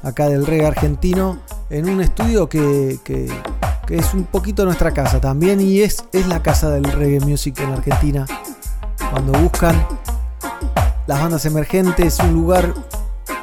Acá 0.02 0.29
del 0.29 0.44
reggae 0.44 0.66
argentino. 0.66 1.38
En 1.70 1.88
un 1.88 2.02
estudio 2.02 2.46
que, 2.46 3.00
es 3.88 4.12
un 4.12 4.24
poquito 4.24 4.66
nuestra 4.66 4.92
casa 4.92 5.18
también 5.18 5.62
y 5.62 5.81
es, 5.81 6.05
es 6.12 6.26
la 6.26 6.42
casa 6.42 6.68
del 6.68 6.85
reggae 6.85 7.20
music 7.20 7.59
en 7.61 7.72
Argentina. 7.72 8.26
Cuando 9.11 9.33
buscan 9.33 9.83
las 11.07 11.21
bandas 11.21 11.45
emergentes, 11.47 12.19
un 12.21 12.33
lugar, 12.33 12.75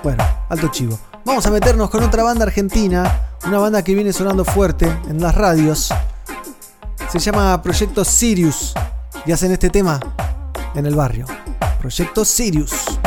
bueno, 0.04 0.23
alto 0.49 0.67
chivo. 0.67 0.99
Vamos 1.26 1.45
a 1.45 1.52
meternos 1.52 1.89
con 1.89 2.04
otra 2.04 2.23
banda 2.23 2.43
argentina, 2.43 3.30
una 3.45 3.58
banda 3.58 3.84
que 3.84 3.95
viene 3.95 4.12
sonando 4.12 4.43
fuerte 4.43 4.86
en 5.08 5.21
las 5.21 5.34
radios. 5.34 5.93
Se 7.10 7.19
llama 7.19 7.62
Proyecto 7.62 8.04
Sirius 8.04 8.73
y 9.26 9.32
hacen 9.32 9.52
este 9.52 9.69
tema 9.69 9.99
en 10.76 10.86
el 10.86 10.95
barrio. 10.95 11.26
Proyecto 11.80 12.26
Sirius. 12.26 12.99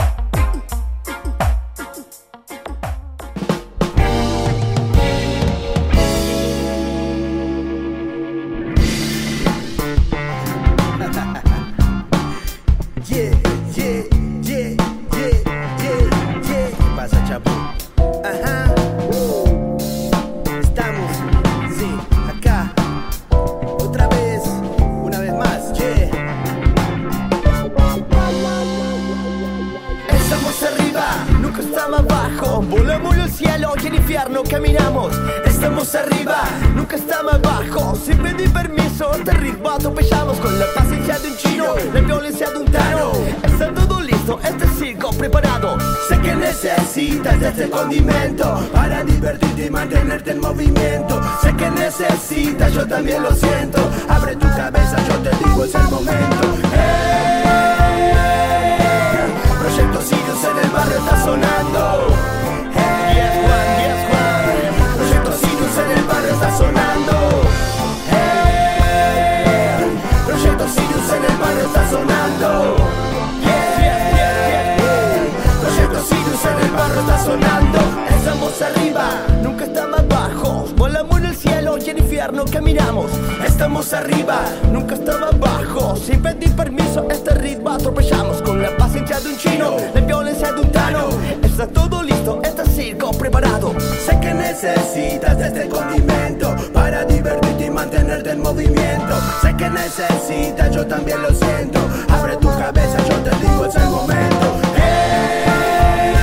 Infierno 82.27 82.45
caminamos. 82.51 83.11
Estamos 83.47 83.93
arriba, 83.93 84.41
nunca 84.73 84.95
estamos 84.95 85.33
abajo. 85.33 85.95
Sin 85.97 86.21
pedir 86.21 86.55
permiso, 86.57 87.07
este 87.09 87.35
ritmo 87.35 87.71
atropellamos. 87.71 88.43
Con 88.43 88.61
la 88.61 88.77
paciencia 88.77 89.21
de 89.21 89.29
un 89.29 89.37
chino, 89.37 89.77
la 89.95 90.01
violencia 90.01 90.53
de 90.53 90.61
un 90.61 90.73
tano. 90.73 91.09
Está 91.43 91.69
todo 91.69 92.03
listo, 92.03 92.41
este 92.43 92.67
circo 92.67 93.13
preparado. 93.13 93.75
Sé 94.05 94.19
que 94.19 94.35
necesitas 94.35 95.41
este 95.41 95.69
condimento 95.69 96.55
para 96.73 97.05
divertirte 97.05 97.67
y 97.67 97.71
mantenerte 97.71 98.31
en 98.31 98.41
movimiento. 98.41 99.15
Sé 99.41 99.57
que 99.57 99.71
necesitas, 99.71 100.75
yo 100.75 100.85
también 100.85 101.23
lo 101.23 101.29
siento. 101.29 101.79
Abre 102.09 102.37
tu 102.39 102.49
cabeza, 102.49 102.99
yo 103.09 103.17
te 103.23 103.31
digo, 103.47 103.67
es 103.67 103.77
el 103.77 103.89
momento. 103.89 104.47
Hey, 104.77 106.15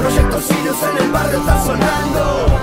Proyecto 0.00 0.40
Sirius 0.40 0.82
en 0.82 1.04
el 1.04 1.12
barrio 1.12 1.38
está 1.38 1.64
sonando. 1.64 2.53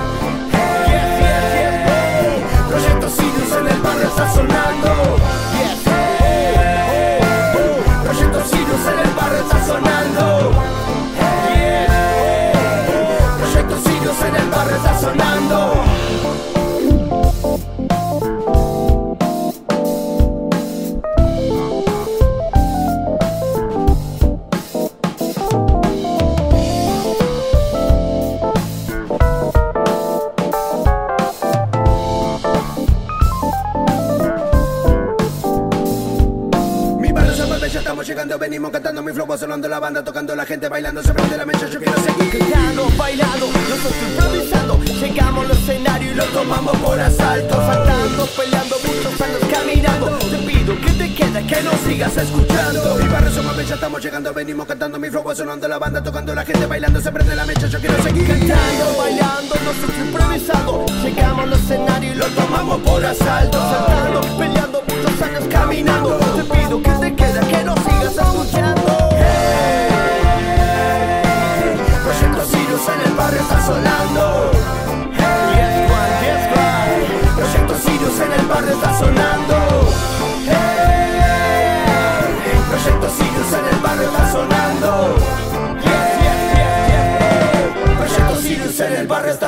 Va 39.32 39.38
sonando 39.38 39.70
la 39.70 39.80
banda, 39.80 40.04
tocando 40.04 40.36
la 40.36 40.46
gente, 40.46 40.68
bailando, 40.68 41.02
se 41.02 41.14
prende 41.14 41.38
la 41.38 41.46
mecha, 41.46 41.66
yo 41.68 41.80
quiero 41.80 41.98
seguir. 42.02 42.38
Cantando, 42.38 42.88
bailando, 42.98 43.48
nosotros 43.48 43.96
improvisando, 44.10 44.80
llegamos 45.00 45.46
al 45.46 45.52
escenario 45.52 46.12
y 46.12 46.16
lo 46.16 46.26
tomamos 46.26 46.76
por 46.78 47.00
asalto, 47.00 47.56
saltando, 47.56 48.26
peleando, 48.36 48.76
muchos 48.84 49.22
años 49.22 49.40
caminando, 49.50 50.08
te 50.18 50.38
pido 50.40 50.76
que 50.82 50.92
te 50.92 51.14
quedes, 51.14 51.48
que 51.48 51.64
nos 51.64 51.76
sigas 51.88 52.18
escuchando. 52.18 52.96
Mi 52.96 53.08
barrio 53.08 53.44
mueve, 53.44 53.66
ya 53.66 53.76
estamos 53.76 54.04
llegando, 54.04 54.34
venimos 54.34 54.68
cantando 54.68 55.00
mi 55.00 55.10
flow, 55.10 55.34
sonando 55.34 55.68
la 55.68 55.80
banda, 55.80 56.04
tocando 56.04 56.36
la 56.36 56.44
gente, 56.44 56.66
bailando, 56.66 57.00
se 57.00 57.12
prende 57.12 57.34
la 57.34 57.46
mecha, 57.46 57.68
yo 57.68 57.80
quiero 57.80 58.04
seguir. 58.04 58.28
Cantando, 58.28 58.98
bailando, 58.98 59.56
nosotros 59.64 59.98
improvisando, 59.98 60.86
llegamos 61.04 61.46
al 61.46 61.54
escenario 61.54 62.12
y 62.12 62.16
lo 62.16 62.26
tomamos 62.28 62.82
por 62.82 63.06
asalto, 63.06 63.58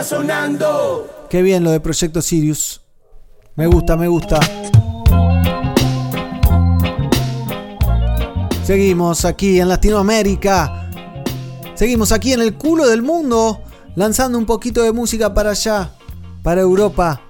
sonando. 0.04 1.08
Qué 1.30 1.42
bien 1.42 1.64
lo 1.64 1.72
de 1.72 1.80
Proyecto 1.80 2.22
Sirius. 2.22 2.82
Me 3.56 3.68
gusta, 3.68 3.96
me 3.96 4.08
gusta. 4.08 4.40
Seguimos 8.64 9.26
aquí 9.26 9.60
en 9.60 9.70
Latinoamérica. 9.70 10.90
Seguimos 11.76 12.12
aquí 12.12 12.34
en 12.34 12.42
el 12.42 12.56
culo 12.56 12.88
del 12.88 13.02
mundo. 13.02 13.62
Lanzando 13.96 14.38
un 14.38 14.46
poquito 14.46 14.82
de 14.84 14.92
música 14.92 15.34
para 15.34 15.52
allá. 15.52 15.92
Para 16.42 16.62
Europa. 16.62 17.22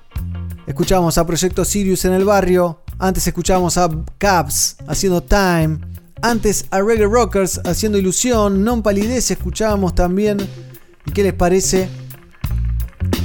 Escuchamos 0.67 1.17
a 1.17 1.25
Proyecto 1.25 1.65
Sirius 1.65 2.05
en 2.05 2.13
el 2.13 2.23
barrio. 2.23 2.81
Antes 2.99 3.27
escuchamos 3.27 3.77
a 3.77 3.89
Caps 4.17 4.77
haciendo 4.87 5.21
Time. 5.21 5.79
Antes 6.21 6.67
a 6.71 6.81
Reggae 6.81 7.05
Rockers 7.05 7.59
haciendo 7.65 7.97
Ilusión. 7.97 8.63
Non 8.63 8.81
Palidez 8.81 9.31
escuchábamos 9.31 9.95
también. 9.95 10.37
¿Y 11.05 11.11
qué 11.11 11.23
les 11.23 11.33
parece? 11.33 12.02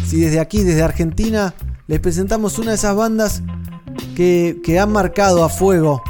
Si 0.08 0.18
desde 0.20 0.40
aquí, 0.40 0.62
desde 0.62 0.82
Argentina, 0.82 1.52
les 1.86 2.00
presentamos 2.00 2.58
una 2.58 2.70
de 2.70 2.76
esas 2.76 2.96
bandas 2.96 3.42
que, 4.16 4.58
que 4.64 4.78
han 4.78 4.90
marcado 4.90 5.44
a 5.44 5.50
fuego 5.50 6.02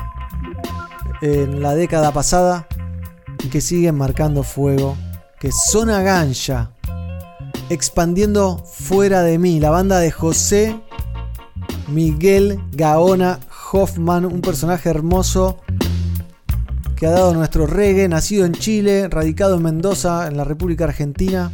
en 1.20 1.60
la 1.60 1.74
década 1.74 2.12
pasada 2.12 2.68
y 3.42 3.48
que 3.48 3.60
siguen 3.60 3.96
marcando 3.96 4.44
fuego, 4.44 4.96
que 5.40 5.48
es 5.48 5.56
Zona 5.72 6.00
Ganja, 6.02 6.70
expandiendo 7.70 8.58
fuera 8.58 9.22
de 9.22 9.36
mí, 9.36 9.58
la 9.58 9.70
banda 9.70 9.98
de 9.98 10.12
José 10.12 10.80
Miguel 11.88 12.60
Gaona 12.70 13.40
Hoffman, 13.72 14.26
un 14.26 14.42
personaje 14.42 14.90
hermoso 14.90 15.58
que 16.94 17.08
ha 17.08 17.10
dado 17.10 17.34
nuestro 17.34 17.66
reggae, 17.66 18.08
nacido 18.08 18.46
en 18.46 18.52
Chile, 18.52 19.08
radicado 19.08 19.56
en 19.56 19.64
Mendoza, 19.64 20.28
en 20.28 20.36
la 20.36 20.44
República 20.44 20.84
Argentina. 20.84 21.50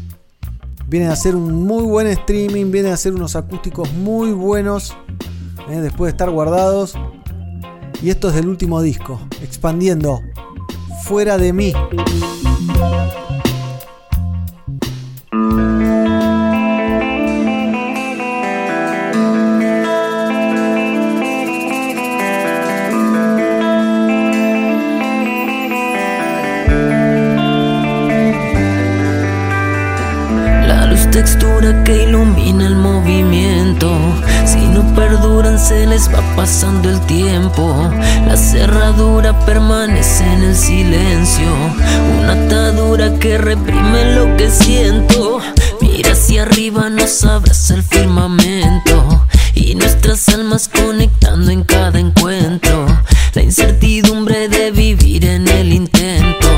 Viene 0.87 1.09
a 1.09 1.13
hacer 1.13 1.35
un 1.35 1.67
muy 1.67 1.83
buen 1.85 2.07
streaming, 2.07 2.71
viene 2.71 2.91
a 2.91 2.95
hacer 2.95 3.15
unos 3.15 3.37
acústicos 3.37 3.93
muy 3.93 4.33
buenos, 4.33 4.95
eh, 5.69 5.81
después 5.81 6.09
de 6.09 6.17
estar 6.17 6.31
guardados. 6.31 6.95
Y 8.03 8.11
esto 8.11 8.29
es 8.29 8.35
del 8.35 8.49
último 8.49 8.83
disco, 8.83 9.21
expandiendo 9.43 10.21
fuera 11.05 11.39
de 11.39 11.53
mí. 11.53 11.73
Textura 31.65 31.85
que 31.85 32.03
ilumina 32.05 32.67
el 32.67 32.77
movimiento. 32.77 33.91
Si 34.45 34.59
no 34.59 34.83
perduran, 34.95 35.59
se 35.59 35.87
les 35.87 36.09
va 36.13 36.23
pasando 36.37 36.91
el 36.91 37.01
tiempo. 37.07 37.91
La 38.27 38.37
cerradura 38.37 39.39
permanece 39.47 40.25
en 40.25 40.43
el 40.43 40.57
silencio. 40.57 41.47
Una 42.19 42.33
atadura 42.33 43.19
que 43.19 43.39
reprime 43.39 44.15
lo 44.15 44.37
que 44.37 44.51
siento. 44.51 45.41
Mira 45.81 46.13
hacia 46.13 46.43
arriba, 46.43 46.91
nos 46.91 47.25
abraza 47.25 47.75
el 47.75 47.83
firmamento. 47.83 49.27
Y 49.55 49.75
nuestras 49.75 50.29
almas 50.29 50.69
conectando 50.69 51.51
en 51.51 51.65
cada 51.65 51.99
encuentro. 51.99 52.87
La 53.35 53.43
incertidumbre 53.43 54.49
de 54.49 54.71
vivir 54.71 55.25
en 55.25 55.49
el 55.49 55.73
intento. 55.73 56.49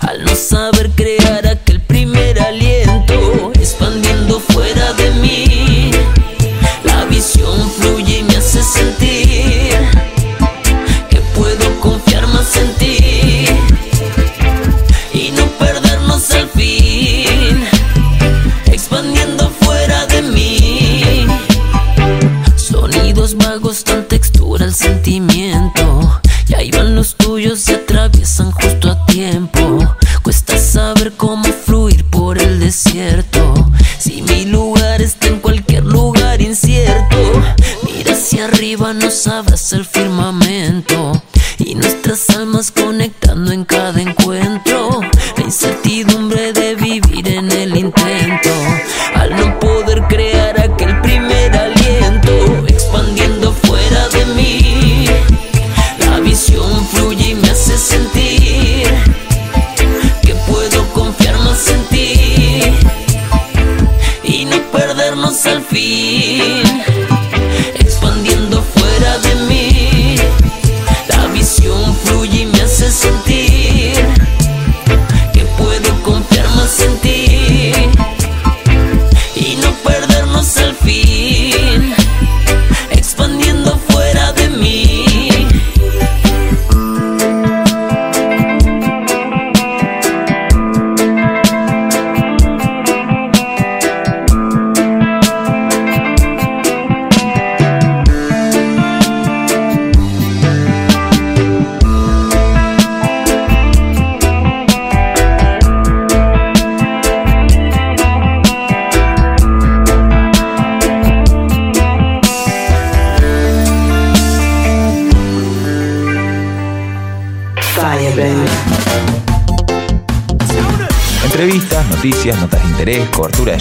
Al 0.00 0.24
no 0.24 0.34
saber 0.36 0.90
crear 0.90 1.13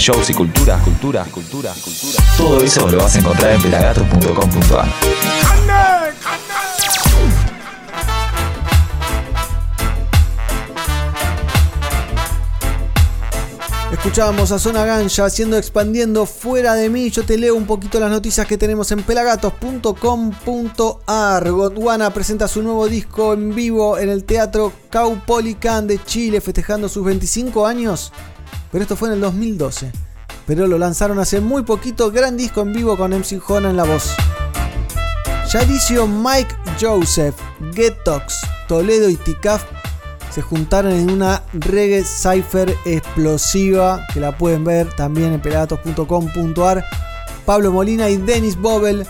shows 0.03 0.29
y 0.29 0.33
cultura, 0.33 0.77
cultura, 0.79 1.23
cultura, 1.23 1.73
cultura. 1.81 2.21
Todo 2.35 2.61
eso 2.61 2.89
lo 2.89 2.97
vas 2.97 3.15
a 3.15 3.19
encontrar 3.19 3.53
en 3.53 3.61
pelagatos.com.ar. 3.61 4.89
Escuchábamos 13.93 14.51
a 14.51 14.59
Zona 14.59 14.85
Ganja 14.85 15.23
haciendo 15.23 15.57
expandiendo 15.57 16.25
fuera 16.25 16.73
de 16.73 16.89
mí. 16.89 17.09
Yo 17.09 17.23
te 17.23 17.37
leo 17.37 17.55
un 17.55 17.65
poquito 17.65 18.01
las 18.01 18.11
noticias 18.11 18.45
que 18.45 18.57
tenemos 18.57 18.91
en 18.91 19.03
pelagatos.com.ar. 19.03 21.49
Gondwana 21.49 22.13
presenta 22.13 22.49
su 22.49 22.61
nuevo 22.61 22.89
disco 22.89 23.31
en 23.31 23.55
vivo 23.55 23.97
en 23.97 24.09
el 24.09 24.25
Teatro 24.25 24.73
Caupolicán 24.89 25.87
de 25.87 26.03
Chile, 26.03 26.41
festejando 26.41 26.89
sus 26.89 27.05
25 27.05 27.65
años. 27.65 28.11
Pero 28.73 28.81
esto 28.81 28.97
fue 28.97 29.09
en 29.09 29.13
el 29.13 29.21
2012. 29.21 29.91
Pero 30.47 30.67
lo 30.67 30.77
lanzaron 30.77 31.19
hace 31.19 31.39
muy 31.39 31.61
poquito. 31.63 32.11
Gran 32.11 32.35
disco 32.35 32.61
en 32.61 32.73
vivo 32.73 32.97
con 32.97 33.13
MC 33.13 33.39
Jona 33.39 33.69
en 33.69 33.77
la 33.77 33.83
voz. 33.85 34.13
Yadicio 35.49 36.07
Mike 36.07 36.55
Joseph, 36.81 37.35
Getox, 37.73 38.41
Toledo 38.67 39.07
y 39.07 39.15
Ticaf 39.15 39.63
se 40.31 40.41
juntaron 40.41 40.93
en 40.93 41.11
una 41.11 41.43
reggae 41.53 42.03
cipher 42.03 42.75
explosiva 42.85 44.03
que 44.11 44.19
la 44.19 44.35
pueden 44.35 44.63
ver 44.63 44.91
también 44.95 45.31
en 45.31 45.39
pelagatos.com.ar. 45.39 46.83
Pablo 47.45 47.71
Molina 47.71 48.09
y 48.09 48.17
Dennis 48.17 48.57
Bobel 48.57 49.05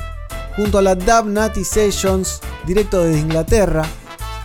junto 0.57 0.79
a 0.79 0.81
la 0.81 0.95
Dub 0.95 1.27
Natty 1.27 1.63
Sessions 1.63 2.41
directo 2.65 3.01
desde 3.01 3.21
Inglaterra 3.21 3.83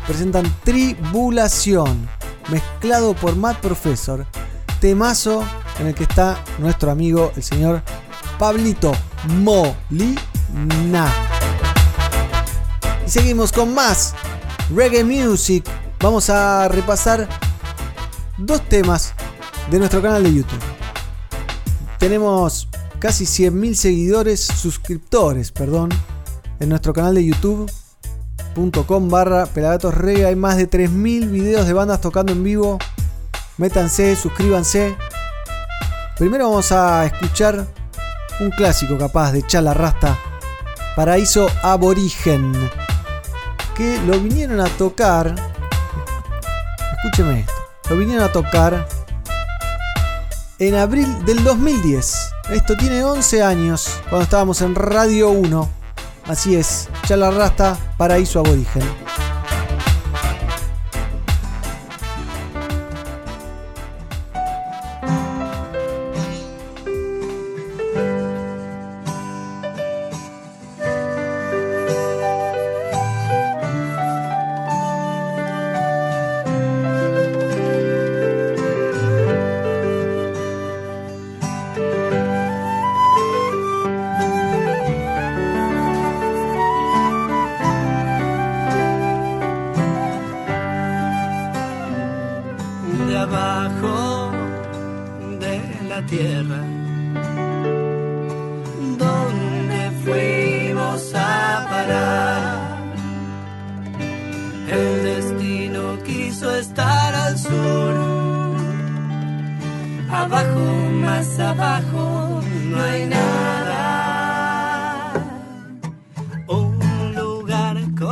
presentan 0.07 0.45
Tribulación 0.63 2.09
mezclado 2.49 3.15
por 3.15 3.35
Matt 3.35 3.59
Professor 3.59 4.25
temazo 4.81 5.45
en 5.79 5.89
el 5.89 5.95
que 5.95 6.05
está 6.05 6.43
nuestro 6.59 6.91
amigo 6.91 7.33
el 7.37 7.43
señor 7.43 7.83
Pablito 8.39 8.93
Molina 9.39 11.13
y 13.07 13.11
seguimos 13.11 13.53
con 13.53 13.75
más 13.75 14.15
reggae 14.75 15.05
music 15.05 15.65
vamos 16.01 16.31
a 16.31 16.69
repasar 16.69 17.29
dos 18.39 18.63
temas 18.69 19.15
de 19.71 19.79
nuestro 19.79 20.01
canal 20.01 20.23
de 20.23 20.35
YouTube. 20.35 20.61
Tenemos 21.99 22.69
casi 22.99 23.25
100.000 23.25 23.75
seguidores, 23.75 24.45
suscriptores, 24.45 25.53
perdón, 25.53 25.91
en 26.61 26.69
nuestro 26.69 26.93
canal 26.93 27.15
de 27.15 27.27
youtube.com 27.27 29.09
barra 29.09 29.47
pelagatos 29.47 29.95
reggae. 29.95 30.27
Hay 30.27 30.37
más 30.37 30.57
de 30.57 30.71
3.000 30.71 31.31
videos 31.31 31.67
de 31.67 31.73
bandas 31.73 32.01
tocando 32.01 32.33
en 32.33 32.45
vivo. 32.45 32.79
Métanse, 33.59 34.17
suscríbanse. 34.17 34.97
Primero 36.17 36.49
vamos 36.49 36.73
a 36.73 37.05
escuchar 37.05 37.67
un 38.41 38.51
clásico 38.51 38.97
capaz 38.97 39.33
de 39.33 39.47
Chala 39.47 39.75
Rasta, 39.75 40.19
Paraíso 40.97 41.49
Aborigen, 41.63 42.53
que 43.77 44.01
lo 44.07 44.19
vinieron 44.19 44.61
a 44.61 44.67
tocar 44.67 45.35
escúcheme 46.99 47.41
esto. 47.41 47.53
Lo 47.91 47.97
vinieron 47.97 48.25
a 48.25 48.33
tocar 48.33 48.87
en 50.59 50.75
abril 50.75 51.25
del 51.25 51.43
2010. 51.45 52.35
Esto 52.51 52.77
tiene 52.77 53.05
11 53.05 53.43
años, 53.43 53.89
cuando 54.09 54.25
estábamos 54.25 54.61
en 54.63 54.75
Radio 54.75 55.31
1. 55.31 55.69
Así 56.27 56.57
es, 56.57 56.89
Chala 57.07 57.31
Rasta, 57.31 57.77
Paraíso 57.97 58.41
Aborigen. 58.41 58.83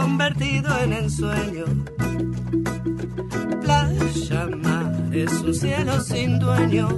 Convertido 0.07 0.69
en 0.85 0.93
ensueño. 0.93 1.65
Playa, 3.61 4.47
mar, 4.63 4.93
es 5.13 5.33
un 5.33 5.53
cielo 5.53 6.01
sin 6.01 6.39
dueño. 6.39 6.89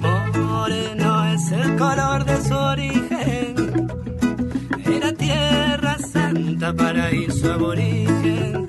Moreno 0.00 1.26
es 1.34 1.50
el 1.50 1.76
color 1.76 2.24
de 2.24 2.36
su 2.46 2.54
origen. 2.54 3.88
Era 4.84 5.12
tierra 5.12 5.98
santa, 5.98 6.72
paraíso 6.72 7.52
aborigen. 7.52 8.65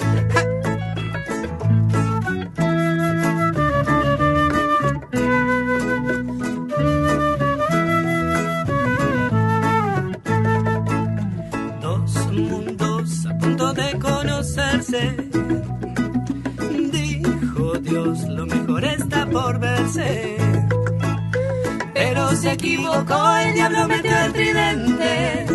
Pero 21.93 22.35
se 22.35 22.51
equivocó, 22.53 23.35
el 23.37 23.53
diablo 23.53 23.87
metió 23.87 24.17
el 24.25 24.33
tridente. 24.33 25.45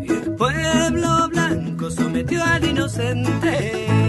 Y 0.00 0.12
el 0.12 0.34
pueblo 0.34 1.28
blanco 1.28 1.90
sometió 1.90 2.42
al 2.44 2.64
inocente. 2.64 4.01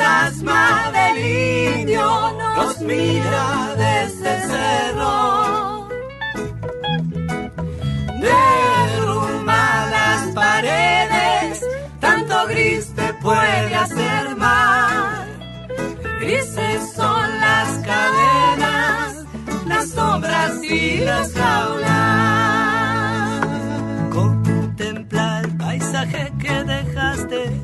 Fantasma 0.00 0.90
del 0.92 1.18
indio 1.78 2.32
nos 2.56 2.80
mira 2.80 3.74
desde 3.76 4.34
el 4.34 4.42
cerro. 4.42 5.88
Derrumba 8.20 9.86
las 9.90 10.34
paredes, 10.34 11.60
tanto 12.00 12.46
gris 12.48 12.94
te 12.94 13.12
puede 13.14 13.74
hacer 13.74 14.36
mal. 14.36 15.26
Grises 16.20 16.92
son 16.94 17.40
las 17.40 17.68
cadenas, 17.90 19.24
las 19.66 19.90
sombras 19.90 20.62
y 20.62 20.98
las 20.98 21.32
jaulas. 21.34 21.90
Contempla 24.10 25.40
el 25.44 25.56
paisaje 25.56 26.32
que 26.40 26.64
dejaste. 26.64 27.60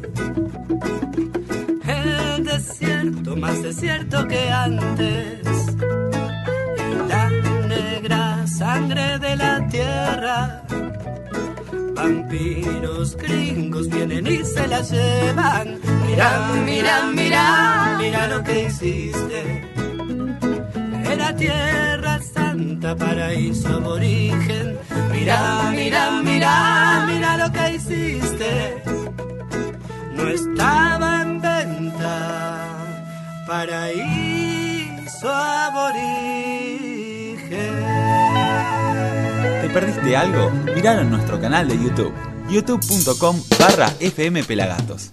Más 3.37 3.63
desierto 3.63 4.27
que 4.27 4.51
antes. 4.51 5.39
Y 6.79 7.09
la 7.09 7.31
negra 7.69 8.47
sangre 8.47 9.19
de 9.19 9.37
la 9.37 9.67
tierra. 9.69 10.63
Vampiros 11.95 13.17
gringos 13.17 13.89
vienen 13.89 14.27
y 14.27 14.45
se 14.45 14.67
la 14.67 14.81
llevan. 14.81 15.79
Mira, 16.07 16.51
mira, 16.65 17.11
mira, 17.15 17.97
mira 17.99 18.27
lo 18.29 18.43
que 18.43 18.65
hiciste. 18.65 19.65
Era 21.11 21.35
tierra 21.37 22.21
santa, 22.21 22.97
paraíso 22.97 23.69
aborigen. 23.69 24.79
Mira, 25.13 25.71
mira, 25.71 26.23
mira, 26.23 27.05
mira 27.07 27.37
lo 27.37 27.53
que 27.53 27.75
hiciste. 27.75 28.83
No 30.15 30.29
estaba 30.29 31.23
en 31.23 31.41
venta, 31.41 32.56
paraíso 33.47 35.29
aborigen. 35.29 36.17
¿Te 39.63 39.69
perdiste 39.71 40.17
algo? 40.17 40.51
Miralo 40.75 41.03
en 41.03 41.11
nuestro 41.11 41.41
canal 41.41 41.69
de 41.69 41.77
YouTube, 41.77 42.13
youtube.com 42.49 43.41
barra 43.59 43.89
fmpelagatos. 43.91 45.13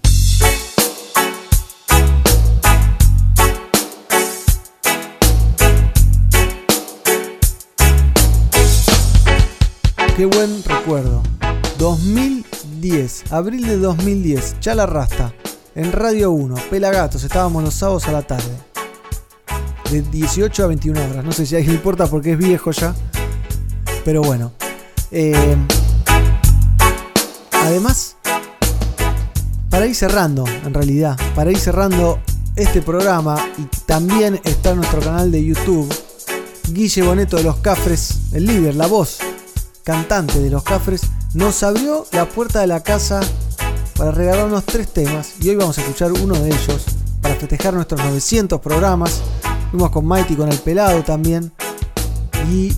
Qué 10.16 10.26
buen 10.26 10.62
recuerdo. 10.64 11.22
2010, 11.78 13.32
abril 13.32 13.66
de 13.66 13.78
2010, 13.78 14.60
Chala 14.60 14.86
Rasta, 14.86 15.34
en 15.74 15.90
Radio 15.90 16.30
1, 16.30 16.54
Pelagatos, 16.70 17.24
estábamos 17.24 17.64
los 17.64 17.74
sábados 17.74 18.06
a 18.06 18.12
la 18.12 18.22
tarde. 18.22 18.56
De 19.90 20.02
18 20.02 20.64
a 20.64 20.66
21 20.68 21.04
horas, 21.04 21.24
no 21.24 21.32
sé 21.32 21.46
si 21.46 21.54
a 21.54 21.58
alguien 21.58 21.74
le 21.74 21.78
importa 21.78 22.06
porque 22.06 22.32
es 22.32 22.38
viejo 22.38 22.70
ya. 22.70 22.94
Pero 24.04 24.22
bueno. 24.22 24.52
Eh, 25.10 25.56
además, 27.52 28.16
para 29.68 29.86
ir 29.86 29.94
cerrando, 29.94 30.44
en 30.64 30.74
realidad, 30.74 31.18
para 31.34 31.50
ir 31.50 31.58
cerrando 31.58 32.20
este 32.56 32.82
programa 32.82 33.36
y 33.58 33.64
también 33.86 34.40
está 34.44 34.74
nuestro 34.74 35.00
canal 35.00 35.30
de 35.30 35.44
YouTube, 35.44 35.92
Guille 36.70 37.02
Boneto 37.02 37.36
de 37.36 37.44
los 37.44 37.56
Cafres, 37.56 38.32
el 38.32 38.46
líder, 38.46 38.76
la 38.76 38.86
voz, 38.86 39.18
cantante 39.82 40.38
de 40.38 40.50
los 40.50 40.62
Cafres, 40.62 41.02
nos 41.34 41.62
abrió 41.62 42.06
la 42.12 42.28
puerta 42.28 42.60
de 42.60 42.68
la 42.68 42.82
casa 42.82 43.20
para 43.96 44.10
regalarnos 44.10 44.64
tres 44.64 44.88
temas 44.88 45.34
y 45.40 45.50
hoy 45.50 45.56
vamos 45.56 45.78
a 45.78 45.80
escuchar 45.82 46.12
uno 46.12 46.34
de 46.34 46.48
ellos 46.48 46.84
para 47.20 47.34
festejar 47.36 47.74
nuestros 47.74 48.02
900 48.02 48.60
programas. 48.60 49.22
Fuimos 49.70 49.90
con 49.90 50.06
Mighty, 50.06 50.36
con 50.36 50.50
el 50.50 50.58
pelado 50.58 51.02
también. 51.02 51.52
Y 52.50 52.72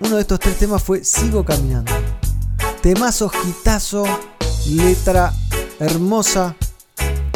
uno 0.00 0.16
de 0.16 0.22
estos 0.22 0.40
tres 0.40 0.56
temas 0.58 0.82
fue 0.82 1.04
Sigo 1.04 1.44
Caminando. 1.44 1.92
Temazo, 2.82 3.28
gitazo, 3.28 4.04
letra 4.68 5.32
hermosa 5.78 6.56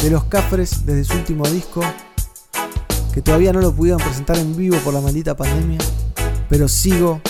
de 0.02 0.10
los 0.10 0.24
Cafres 0.24 0.84
desde 0.86 1.04
su 1.04 1.14
último 1.14 1.46
disco. 1.46 1.82
Que 3.12 3.22
todavía 3.22 3.52
no 3.52 3.60
lo 3.60 3.74
pudieron 3.74 4.00
presentar 4.00 4.38
en 4.38 4.56
vivo 4.56 4.76
por 4.78 4.94
la 4.94 5.00
maldita 5.00 5.36
pandemia. 5.36 5.78
Pero 6.48 6.68
sigo, 6.68 7.20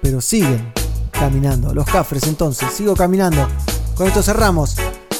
pero 0.00 0.20
siguen 0.20 0.72
caminando. 1.10 1.74
Los 1.74 1.86
Cafres 1.86 2.24
entonces, 2.24 2.70
sigo 2.72 2.94
caminando. 2.94 3.46
Con 3.94 4.06
esto 4.06 4.22
cerramos 4.22 4.76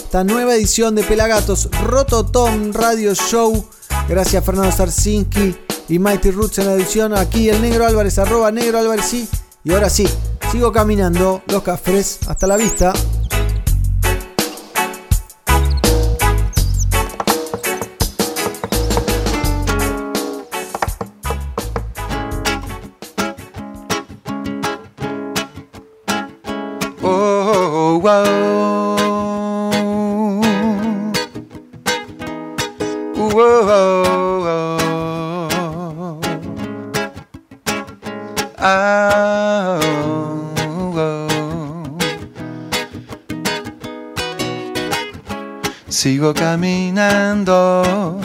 esta 0.07 0.23
nueva 0.23 0.55
edición 0.55 0.95
de 0.95 1.03
Pelagatos 1.03 1.69
Rototom 1.83 2.73
Radio 2.73 3.13
Show. 3.13 3.67
Gracias 4.09 4.45
Fernando 4.45 4.71
Sarsinski 4.71 5.57
y 5.89 5.99
Mighty 5.99 6.31
Roots 6.31 6.61
en 6.61 6.67
la 6.67 6.75
edición. 6.75 7.13
Aquí 7.13 7.49
el 7.49 7.61
negro 7.61 7.85
Álvarez, 7.85 8.17
arroba 8.21 8.53
negro 8.53 8.79
Álvarez 8.79 9.05
sí. 9.05 9.29
Y 9.65 9.73
ahora 9.73 9.91
sí, 9.91 10.09
sigo 10.53 10.71
caminando 10.71 11.43
los 11.49 11.65
cafres. 11.65 12.21
Hasta 12.29 12.47
la 12.47 12.57
vista. 12.57 12.93
Oh, 27.03 27.09
oh, 27.09 27.97
oh, 27.97 27.99
whoa 27.99 28.36
Caminando, 46.35 48.19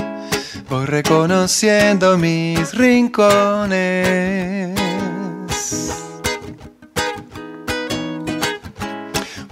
voy 0.69 0.85
reconociendo 0.85 2.17
mis 2.17 2.73
rincones. 2.73 4.79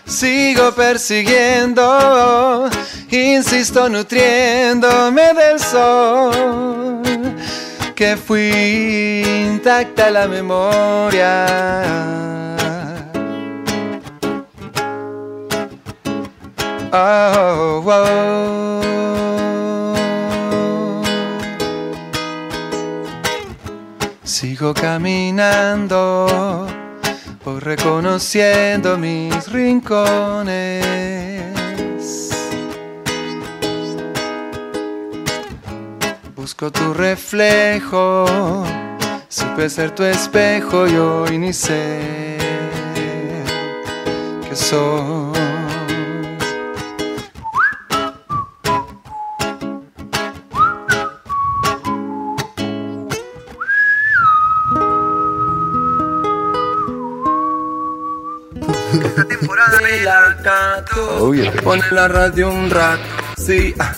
Sigo 0.07 0.73
persiguiendo, 0.73 2.69
insisto 3.11 3.89
nutriéndome 3.89 5.35
del 5.35 5.59
sol. 5.59 7.03
Que 7.95 8.17
fui 8.17 9.23
intacta 9.49 10.11
la 10.11 10.29
memoria. 10.29 12.32
Oh, 16.95 17.83
oh. 17.87 18.83
Sigo 24.23 24.75
caminando, 24.75 26.67
voy 27.47 27.61
reconociendo 27.61 28.99
mis 28.99 29.51
rincones. 29.51 30.85
Busco 36.37 36.71
tu 36.71 36.93
reflejo, 36.93 38.27
supe 39.29 39.71
ser 39.71 39.95
tu 39.95 40.03
espejo 40.05 40.87
y 40.87 40.97
hoy 40.97 41.39
ni 41.39 41.53
que 44.49 44.55
soy. 44.55 45.32
Oh, 61.21 61.33
yeah. 61.33 61.53
Pone 61.63 61.83
la 61.91 62.09
radio 62.09 62.51
un 62.51 62.71
rato, 62.71 63.03
sí. 63.37 63.75
ah. 63.79 63.95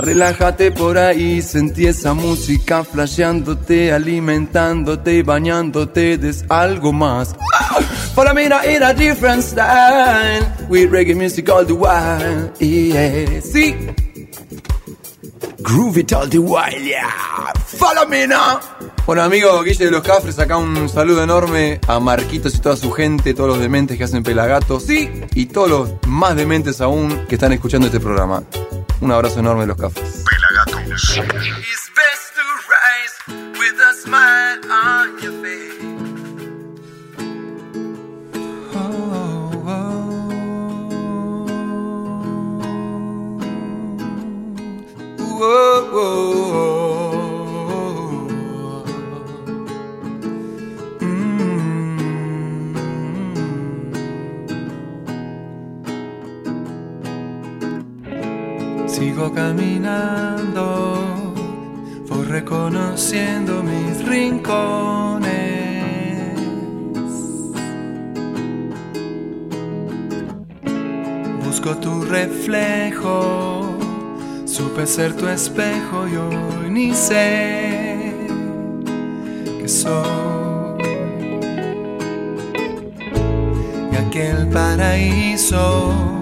Relájate 0.00 0.70
por 0.70 0.96
ahí, 0.96 1.42
sentí 1.42 1.86
esa 1.86 2.14
música 2.14 2.84
flasheándote, 2.84 3.92
alimentándote 3.92 5.22
bañándote 5.22 6.16
de 6.18 6.34
algo 6.48 6.92
más. 6.92 7.34
Follow 8.14 8.34
me 8.34 8.48
now 8.48 8.60
in 8.64 8.82
a 8.82 8.92
different 8.94 9.42
style, 9.42 10.44
with 10.68 10.90
reggae 10.90 11.14
music 11.14 11.48
all 11.48 11.64
the 11.64 11.72
while, 11.74 12.52
yeah. 12.58 13.40
Sí. 13.40 13.74
Groove 15.62 15.98
it 15.98 16.12
all 16.12 16.28
the 16.28 16.38
while, 16.38 16.80
yeah. 16.82 17.52
Follow 17.66 18.06
me 18.08 18.26
now. 18.26 18.60
Bueno, 19.12 19.24
amigo 19.24 19.62
Guille 19.62 19.84
de 19.84 19.90
los 19.90 20.00
Cafres, 20.00 20.38
acá 20.38 20.56
un 20.56 20.88
saludo 20.88 21.22
enorme 21.22 21.78
a 21.86 22.00
Marquitos 22.00 22.54
y 22.54 22.60
toda 22.60 22.76
su 22.76 22.90
gente, 22.92 23.34
todos 23.34 23.50
los 23.50 23.58
dementes 23.58 23.98
que 23.98 24.04
hacen 24.04 24.22
pelagatos, 24.22 24.84
sí, 24.84 25.10
y 25.34 25.44
todos 25.44 25.68
los 25.68 25.90
más 26.06 26.34
dementes 26.34 26.80
aún 26.80 27.26
que 27.28 27.34
están 27.34 27.52
escuchando 27.52 27.88
este 27.88 28.00
programa. 28.00 28.42
Un 29.02 29.12
abrazo 29.12 29.40
enorme 29.40 29.64
de 29.64 29.66
los 29.66 29.76
Cafres. 29.76 30.24
It's 30.24 31.90
best 31.94 32.32
to 32.36 32.42
rise 32.70 33.14
with 33.60 33.78
a 33.82 33.92
smile 33.92 34.60
on 34.72 35.20
your 35.20 35.32
face. 35.42 35.76
Whoa, 45.12 45.38
whoa, 45.38 45.71
Sigo 59.22 59.34
caminando, 59.34 60.96
voy 62.08 62.24
reconociendo 62.26 63.62
mis 63.62 64.04
rincones. 64.04 65.30
Busco 71.44 71.76
tu 71.76 72.02
reflejo, 72.02 73.78
supe 74.44 74.88
ser 74.88 75.16
tu 75.16 75.28
espejo 75.28 76.08
y 76.08 76.16
hoy 76.16 76.70
ni 76.70 76.92
sé 76.92 78.16
que 79.60 79.68
soy. 79.68 80.82
Y 83.92 83.96
aquel 83.96 84.48
paraíso 84.48 86.21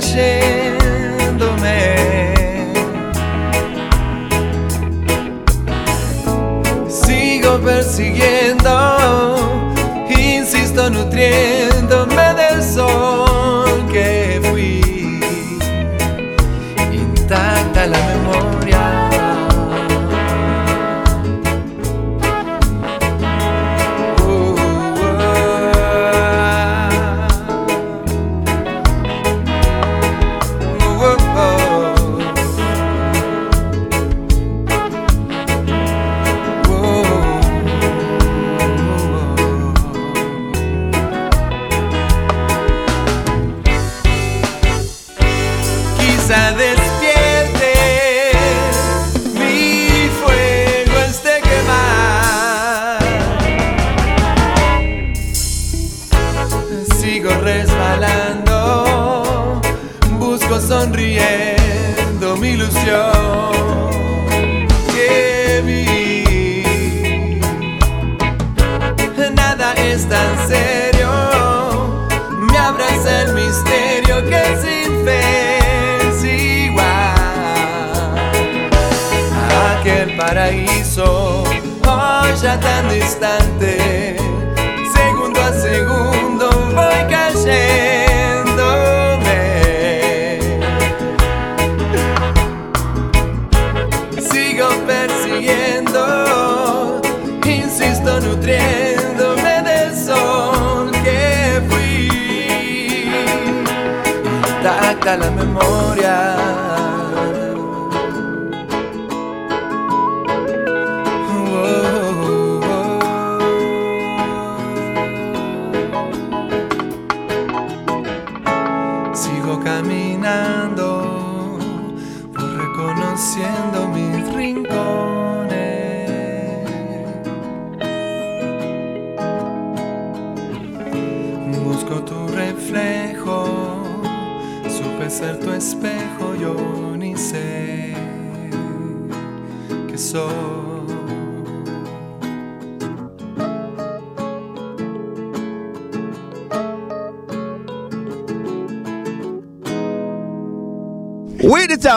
viajei. 0.00 0.39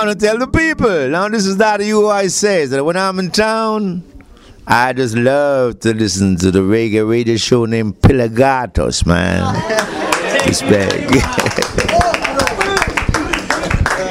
around 0.03 0.11
and 0.11 0.19
tell 0.19 0.37
the 0.37 0.47
people. 0.47 1.09
Now, 1.09 1.29
this 1.29 1.45
is 1.45 1.55
not 1.57 1.83
you 1.83 2.09
I 2.09 2.27
say 2.27 2.65
that 2.65 2.83
when 2.83 2.97
I'm 2.97 3.19
in 3.19 3.31
town, 3.31 4.03
I 4.67 4.93
just 4.93 5.15
love 5.15 5.79
to 5.81 5.93
listen 5.93 6.35
to 6.37 6.51
the 6.51 6.59
reggae 6.59 7.07
radio 7.07 7.37
show 7.37 7.65
named 7.65 8.01
Pilagatos, 8.01 9.05
man. 9.05 9.43
It's 10.45 10.61
big. 10.61 11.09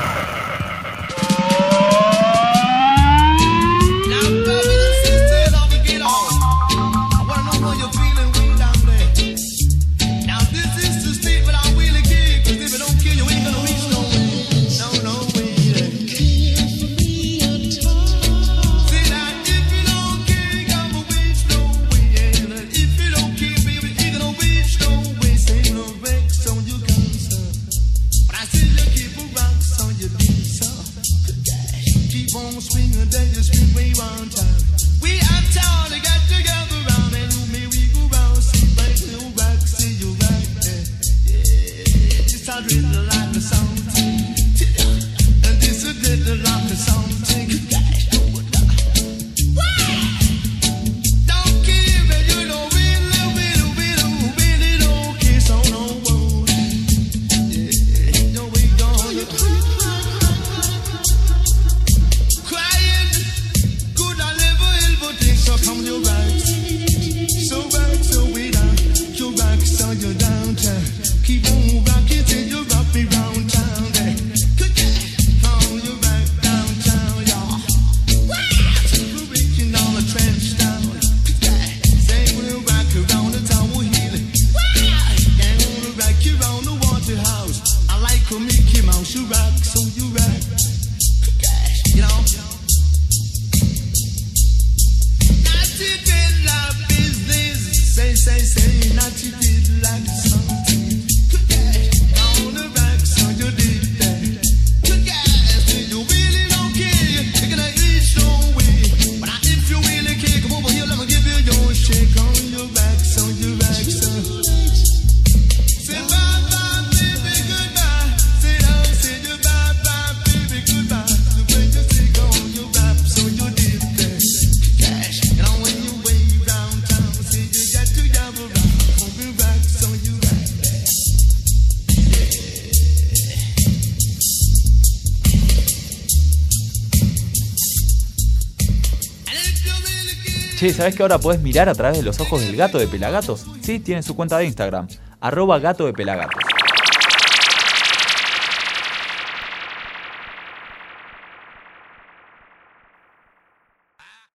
¿sabés 140.81 140.97
que 140.97 141.03
ahora 141.03 141.18
podés 141.18 141.43
mirar 141.43 141.68
a 141.68 141.74
través 141.74 141.99
de 141.99 142.03
los 142.03 142.18
ojos 142.20 142.41
del 142.41 142.57
gato 142.57 142.78
de 142.78 142.87
Pelagatos? 142.87 143.45
Sí, 143.61 143.81
tiene 143.81 144.03
su 144.03 144.16
cuenta 144.16 144.39
de 144.39 144.47
Instagram, 144.47 144.89
arroba 145.20 145.59
gato 145.59 145.85
de 145.85 145.93
Pelagatos. 145.93 146.39